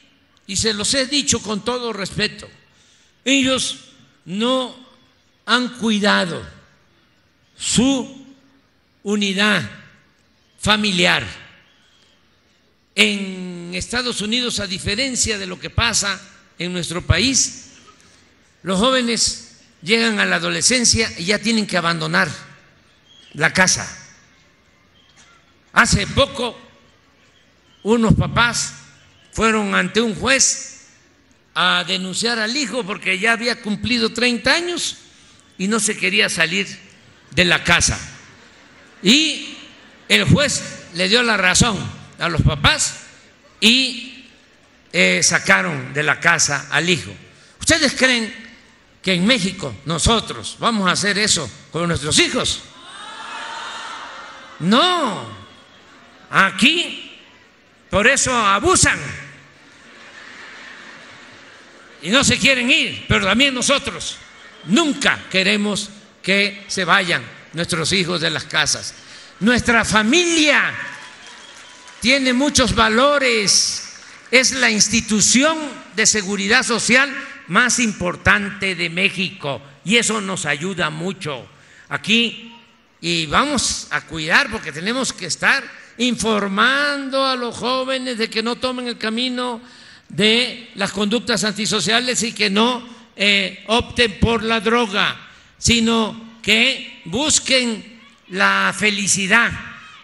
y 0.47 0.57
se 0.57 0.73
los 0.73 0.95
he 0.95 1.05
dicho 1.05 1.43
con 1.43 1.63
todo 1.63 1.93
respeto, 1.93 2.49
ellos 3.27 3.93
no 4.25 4.75
han 5.45 5.69
cuidado 5.77 6.43
su 7.59 8.27
unidad 9.03 9.82
familiar. 10.63 11.27
En 12.95 13.73
Estados 13.75 14.21
Unidos, 14.21 14.61
a 14.61 14.67
diferencia 14.67 15.37
de 15.37 15.47
lo 15.47 15.59
que 15.59 15.71
pasa 15.71 16.21
en 16.59 16.73
nuestro 16.73 17.03
país, 17.03 17.73
los 18.63 18.79
jóvenes 18.79 19.57
llegan 19.83 20.21
a 20.21 20.25
la 20.25 20.37
adolescencia 20.37 21.13
y 21.19 21.25
ya 21.25 21.39
tienen 21.41 21.67
que 21.67 21.77
abandonar 21.77 22.31
la 23.35 23.53
casa. 23.53 23.99
Hace 25.73 26.07
poco 26.07 26.57
unos 27.83 28.15
papás 28.15 28.75
fueron 29.33 29.75
ante 29.75 30.01
un 30.01 30.15
juez 30.15 30.87
a 31.55 31.85
denunciar 31.89 32.39
al 32.39 32.57
hijo 32.57 32.85
porque 32.85 33.19
ya 33.19 33.33
había 33.33 33.61
cumplido 33.61 34.13
30 34.13 34.55
años 34.55 34.97
y 35.59 35.67
no 35.67 35.81
se 35.81 35.97
quería 35.97 36.29
salir 36.29 36.69
de 37.33 37.45
la 37.47 37.65
casa. 37.65 37.99
Y 39.03 39.57
el 40.09 40.25
juez 40.25 40.63
le 40.95 41.09
dio 41.09 41.23
la 41.23 41.37
razón 41.37 41.79
a 42.19 42.29
los 42.29 42.43
papás 42.43 43.01
y 43.61 44.27
eh, 44.93 45.21
sacaron 45.23 45.93
de 45.93 46.03
la 46.03 46.21
casa 46.21 46.69
al 46.71 46.89
hijo. 46.89 47.13
¿Ustedes 47.59 47.95
creen 47.95 48.35
que 49.03 49.15
en 49.15 49.27
México 49.27 49.75
nosotros 49.85 50.57
vamos 50.59 50.89
a 50.89 50.93
hacer 50.93 51.19
eso 51.19 51.51
con 51.71 51.89
nuestros 51.89 52.19
hijos? 52.19 52.63
No, 54.61 55.27
aquí 56.31 57.19
por 57.91 58.07
eso 58.07 58.35
abusan 58.35 58.99
y 62.03 62.11
no 62.11 62.25
se 62.25 62.39
quieren 62.39 62.71
ir, 62.71 63.05
pero 63.09 63.27
también 63.27 63.55
nosotros 63.55 64.17
nunca 64.65 65.25
queremos 65.31 65.89
que 66.23 66.65
se 66.69 66.85
vayan 66.85 67.25
nuestros 67.53 67.93
hijos 67.93 68.21
de 68.21 68.31
las 68.31 68.45
casas. 68.45 68.95
Nuestra 69.43 69.85
familia 69.85 70.73
tiene 71.99 72.33
muchos 72.33 72.77
valores, 72.77 73.93
es 74.31 74.53
la 74.53 74.71
institución 74.71 75.59
de 75.97 76.07
seguridad 76.07 76.63
social 76.63 77.13
más 77.49 77.81
importante 77.81 78.77
de 78.77 78.89
México 78.89 79.61
y 79.85 79.97
eso 79.97 80.21
nos 80.21 80.47
ayuda 80.47 80.91
mucho. 80.91 81.45
Aquí 81.89 82.55
y 83.01 83.27
vamos 83.27 83.89
a 83.91 84.03
cuidar 84.03 84.49
porque 84.49 84.71
tenemos 84.71 85.13
que 85.13 85.27
estar 85.27 85.65
informando 85.99 87.27
a 87.27 87.35
los 87.35 87.57
jóvenes 87.57 88.19
de 88.19 88.31
que 88.31 88.45
no 88.45 88.55
tomen 88.55 88.87
el 88.87 88.97
camino 88.97 89.61
de 90.09 90.71
las 90.77 90.93
conductas 90.93 91.43
antisociales 91.43 92.23
y 92.23 92.33
que 92.33 92.49
no 92.49 92.89
eh, 93.17 93.65
opten 93.67 94.21
por 94.21 94.45
la 94.45 94.61
droga, 94.61 95.19
sino 95.59 96.39
que 96.43 97.03
busquen 97.07 97.92
la 98.33 98.75
felicidad 98.77 99.51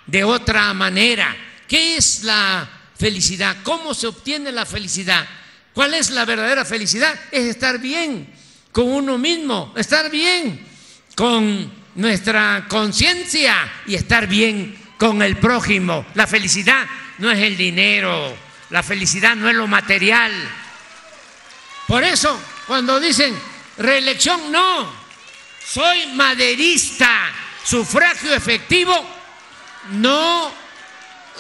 de 0.06 0.24
otra 0.24 0.72
manera. 0.74 1.34
¿Qué 1.66 1.96
es 1.96 2.24
la 2.24 2.68
felicidad? 2.98 3.56
¿Cómo 3.62 3.94
se 3.94 4.06
obtiene 4.06 4.52
la 4.52 4.66
felicidad? 4.66 5.26
¿Cuál 5.72 5.94
es 5.94 6.10
la 6.10 6.24
verdadera 6.24 6.64
felicidad? 6.64 7.18
Es 7.30 7.44
estar 7.44 7.78
bien 7.78 8.32
con 8.72 8.86
uno 8.88 9.18
mismo, 9.18 9.72
estar 9.76 10.10
bien 10.10 10.66
con 11.14 11.72
nuestra 11.94 12.66
conciencia 12.68 13.56
y 13.86 13.94
estar 13.94 14.26
bien 14.26 14.78
con 14.98 15.22
el 15.22 15.36
prójimo. 15.36 16.04
La 16.14 16.26
felicidad 16.26 16.86
no 17.18 17.30
es 17.30 17.38
el 17.38 17.56
dinero, 17.56 18.36
la 18.70 18.82
felicidad 18.82 19.36
no 19.36 19.48
es 19.48 19.54
lo 19.54 19.66
material. 19.66 20.32
Por 21.86 22.04
eso, 22.04 22.38
cuando 22.66 23.00
dicen 23.00 23.34
reelección, 23.78 24.52
no, 24.52 24.92
soy 25.64 26.08
maderista 26.08 27.47
sufragio 27.68 28.34
efectivo, 28.34 28.94
no 29.90 30.50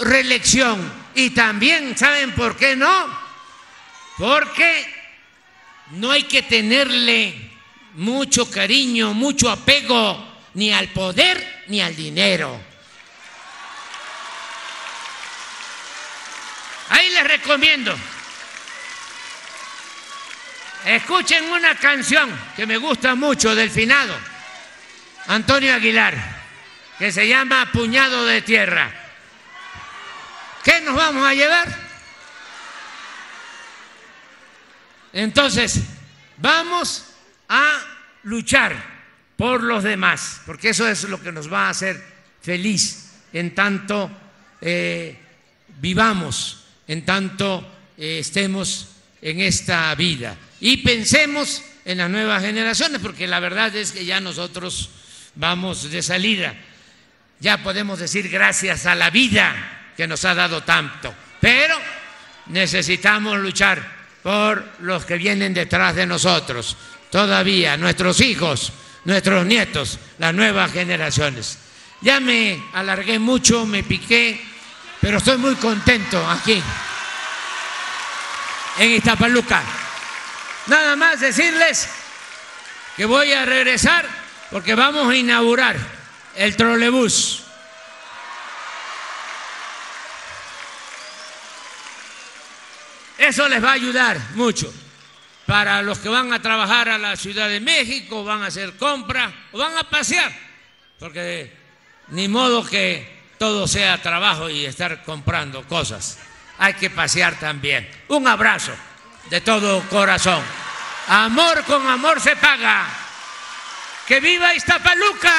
reelección. 0.00 0.92
Y 1.14 1.30
también, 1.30 1.96
¿saben 1.96 2.32
por 2.34 2.56
qué 2.56 2.76
no? 2.76 3.18
Porque 4.18 4.94
no 5.92 6.10
hay 6.10 6.24
que 6.24 6.42
tenerle 6.42 7.50
mucho 7.94 8.50
cariño, 8.50 9.14
mucho 9.14 9.50
apego 9.50 10.22
ni 10.54 10.70
al 10.70 10.88
poder 10.88 11.64
ni 11.68 11.80
al 11.80 11.96
dinero. 11.96 12.60
Ahí 16.90 17.08
les 17.10 17.24
recomiendo. 17.24 17.96
Escuchen 20.84 21.44
una 21.50 21.74
canción 21.74 22.30
que 22.54 22.66
me 22.66 22.76
gusta 22.76 23.14
mucho 23.14 23.54
del 23.54 23.70
finado. 23.70 24.14
Antonio 25.28 25.74
Aguilar, 25.74 26.16
que 26.98 27.12
se 27.12 27.28
llama 27.28 27.70
Puñado 27.70 28.24
de 28.24 28.40
Tierra. 28.40 28.90
¿Qué 30.64 30.80
nos 30.80 30.96
vamos 30.96 31.26
a 31.26 31.34
llevar? 31.34 31.68
Entonces, 35.12 35.82
vamos 36.38 37.04
a 37.46 37.78
luchar 38.22 38.74
por 39.36 39.62
los 39.62 39.84
demás, 39.84 40.40
porque 40.46 40.70
eso 40.70 40.88
es 40.88 41.04
lo 41.04 41.22
que 41.22 41.30
nos 41.30 41.52
va 41.52 41.66
a 41.66 41.70
hacer 41.70 42.02
feliz 42.40 43.10
en 43.34 43.54
tanto 43.54 44.10
eh, 44.62 45.14
vivamos, 45.78 46.64
en 46.86 47.04
tanto 47.04 47.70
eh, 47.98 48.20
estemos 48.20 48.88
en 49.20 49.40
esta 49.40 49.94
vida. 49.94 50.38
Y 50.58 50.78
pensemos 50.78 51.62
en 51.84 51.98
las 51.98 52.08
nuevas 52.08 52.42
generaciones, 52.42 53.02
porque 53.02 53.26
la 53.26 53.40
verdad 53.40 53.76
es 53.76 53.92
que 53.92 54.06
ya 54.06 54.20
nosotros 54.20 54.90
vamos 55.38 55.90
de 55.90 56.02
salida. 56.02 56.54
Ya 57.40 57.62
podemos 57.62 57.98
decir 58.00 58.28
gracias 58.28 58.86
a 58.86 58.94
la 58.94 59.10
vida 59.10 59.92
que 59.96 60.06
nos 60.06 60.24
ha 60.24 60.34
dado 60.34 60.62
tanto, 60.62 61.14
pero 61.40 61.76
necesitamos 62.46 63.38
luchar 63.38 63.98
por 64.22 64.72
los 64.80 65.04
que 65.04 65.16
vienen 65.16 65.54
detrás 65.54 65.94
de 65.94 66.06
nosotros, 66.06 66.76
todavía 67.10 67.76
nuestros 67.76 68.20
hijos, 68.20 68.72
nuestros 69.04 69.46
nietos, 69.46 69.98
las 70.18 70.34
nuevas 70.34 70.72
generaciones. 70.72 71.58
Ya 72.00 72.20
me 72.20 72.60
alargué 72.74 73.18
mucho, 73.18 73.64
me 73.64 73.84
piqué, 73.84 74.44
pero 75.00 75.18
estoy 75.18 75.38
muy 75.38 75.54
contento 75.54 76.28
aquí, 76.28 76.60
en 78.78 78.90
Iztapaluca. 78.90 79.62
Nada 80.66 80.96
más 80.96 81.20
decirles 81.20 81.88
que 82.96 83.04
voy 83.04 83.32
a 83.32 83.44
regresar 83.44 84.27
porque 84.50 84.74
vamos 84.74 85.10
a 85.10 85.16
inaugurar 85.16 85.76
el 86.34 86.56
trolebús. 86.56 87.42
Eso 93.18 93.48
les 93.48 93.62
va 93.62 93.70
a 93.70 93.74
ayudar 93.74 94.18
mucho 94.34 94.72
para 95.44 95.82
los 95.82 95.98
que 95.98 96.08
van 96.08 96.32
a 96.32 96.40
trabajar 96.40 96.88
a 96.88 96.98
la 96.98 97.16
Ciudad 97.16 97.48
de 97.48 97.60
México, 97.60 98.22
van 98.22 98.42
a 98.42 98.46
hacer 98.46 98.76
compras 98.76 99.32
o 99.52 99.58
van 99.58 99.76
a 99.76 99.82
pasear, 99.82 100.32
porque 100.98 101.52
ni 102.08 102.28
modo 102.28 102.64
que 102.64 103.18
todo 103.38 103.66
sea 103.66 104.00
trabajo 104.00 104.48
y 104.48 104.66
estar 104.66 105.02
comprando 105.02 105.62
cosas. 105.64 106.18
Hay 106.58 106.74
que 106.74 106.90
pasear 106.90 107.38
también. 107.38 107.88
Un 108.08 108.26
abrazo 108.26 108.72
de 109.30 109.40
todo 109.40 109.80
corazón. 109.88 110.42
Amor 111.08 111.64
con 111.64 111.86
amor 111.86 112.20
se 112.20 112.36
paga. 112.36 113.07
¡Que 114.08 114.20
viva 114.20 114.54
Iztapaluca! 114.54 115.34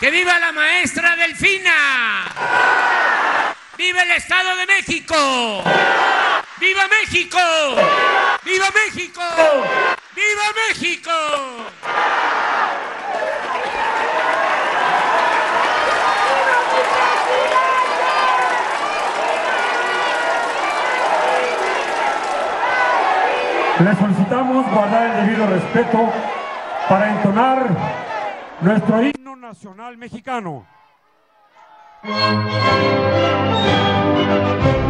¡Que 0.00 0.10
viva 0.10 0.38
la 0.38 0.52
maestra 0.52 1.14
Delfina! 1.14 2.24
¡Viva 3.76 4.02
el 4.02 4.12
Estado 4.12 4.56
de 4.56 4.64
México! 4.64 5.62
¡Viva 6.56 6.88
México! 6.88 7.38
¡Viva 8.42 8.70
México! 8.70 9.22
¡Viva 10.14 10.44
México! 10.70 11.10
Le 23.78 23.94
solicitamos 23.94 24.66
guardar 24.70 25.18
el 25.18 25.26
debido 25.26 25.46
respeto 25.48 26.14
para 26.88 27.10
entonar 27.10 27.68
nuestro 28.60 29.02
himno 29.02 29.36
nacional 29.36 29.96
mexicano. 29.96 30.66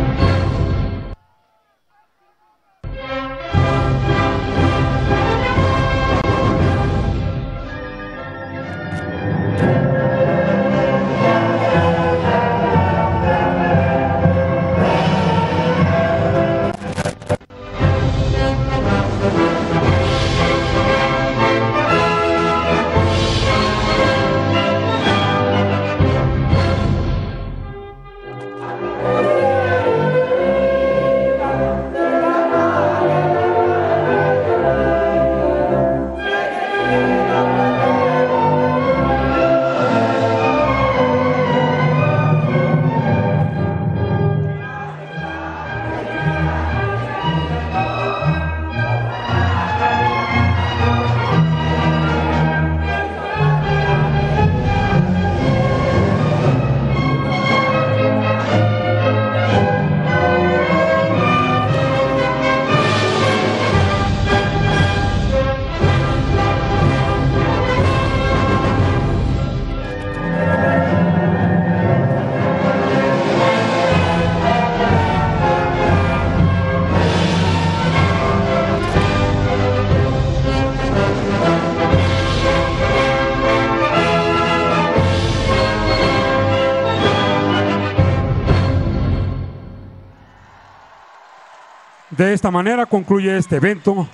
esta 92.37 92.51
manera 92.51 92.85
concluye 92.85 93.35
este 93.35 93.57
evento. 93.57 94.07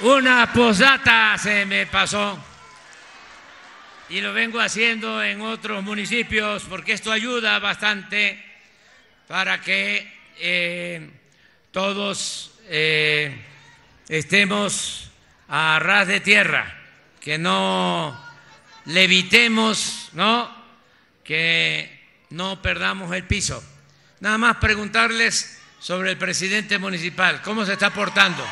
Una 0.00 0.50
posdata 0.50 1.36
se 1.36 1.66
me 1.66 1.84
pasó 1.84 2.38
y 4.08 4.22
lo 4.22 4.32
vengo 4.32 4.60
haciendo 4.60 5.22
en 5.22 5.42
otros 5.42 5.82
municipios 5.82 6.64
porque 6.64 6.94
esto 6.94 7.12
ayuda 7.12 7.58
bastante 7.58 8.42
para 9.28 9.60
que 9.60 10.10
eh, 10.38 11.10
todos 11.70 12.58
eh, 12.68 13.44
estemos 14.08 15.10
a 15.48 15.78
ras 15.80 16.08
de 16.08 16.20
tierra, 16.20 16.78
que 17.20 17.36
no 17.36 18.18
levitemos, 18.86 20.08
¿no? 20.14 20.50
Que 21.22 21.95
no 22.30 22.60
perdamos 22.62 23.14
el 23.14 23.24
piso. 23.24 23.62
Nada 24.20 24.38
más 24.38 24.56
preguntarles 24.56 25.60
sobre 25.78 26.12
el 26.12 26.18
presidente 26.18 26.78
municipal, 26.78 27.42
¿cómo 27.42 27.64
se 27.64 27.74
está 27.74 27.90
portando? 27.90 28.46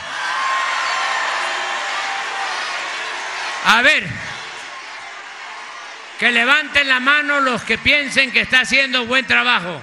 A 3.66 3.82
ver, 3.82 4.06
que 6.18 6.30
levanten 6.30 6.88
la 6.88 7.00
mano 7.00 7.40
los 7.40 7.62
que 7.62 7.78
piensen 7.78 8.30
que 8.30 8.42
está 8.42 8.60
haciendo 8.60 9.06
buen 9.06 9.26
trabajo. 9.26 9.82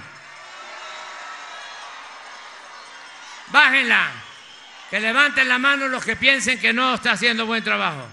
Bájenla. 3.48 4.12
Que 4.90 5.00
levanten 5.00 5.48
la 5.48 5.58
mano 5.58 5.88
los 5.88 6.04
que 6.04 6.16
piensen 6.16 6.60
que 6.60 6.74
no 6.74 6.96
está 6.96 7.14
haciendo 7.14 7.46
buen 7.46 7.64
trabajo. 7.64 8.08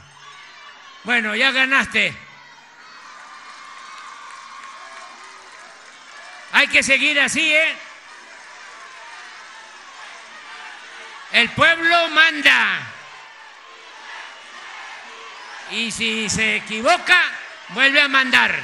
Bueno, 1.04 1.34
ya 1.34 1.50
ganaste. 1.50 2.16
Hay 6.58 6.66
que 6.66 6.82
seguir 6.82 7.20
así, 7.20 7.54
¿eh? 7.54 7.76
El 11.30 11.48
pueblo 11.50 12.08
manda. 12.08 12.80
Y 15.70 15.92
si 15.92 16.28
se 16.28 16.56
equivoca, 16.56 17.16
vuelve 17.68 18.00
a 18.00 18.08
mandar. 18.08 18.60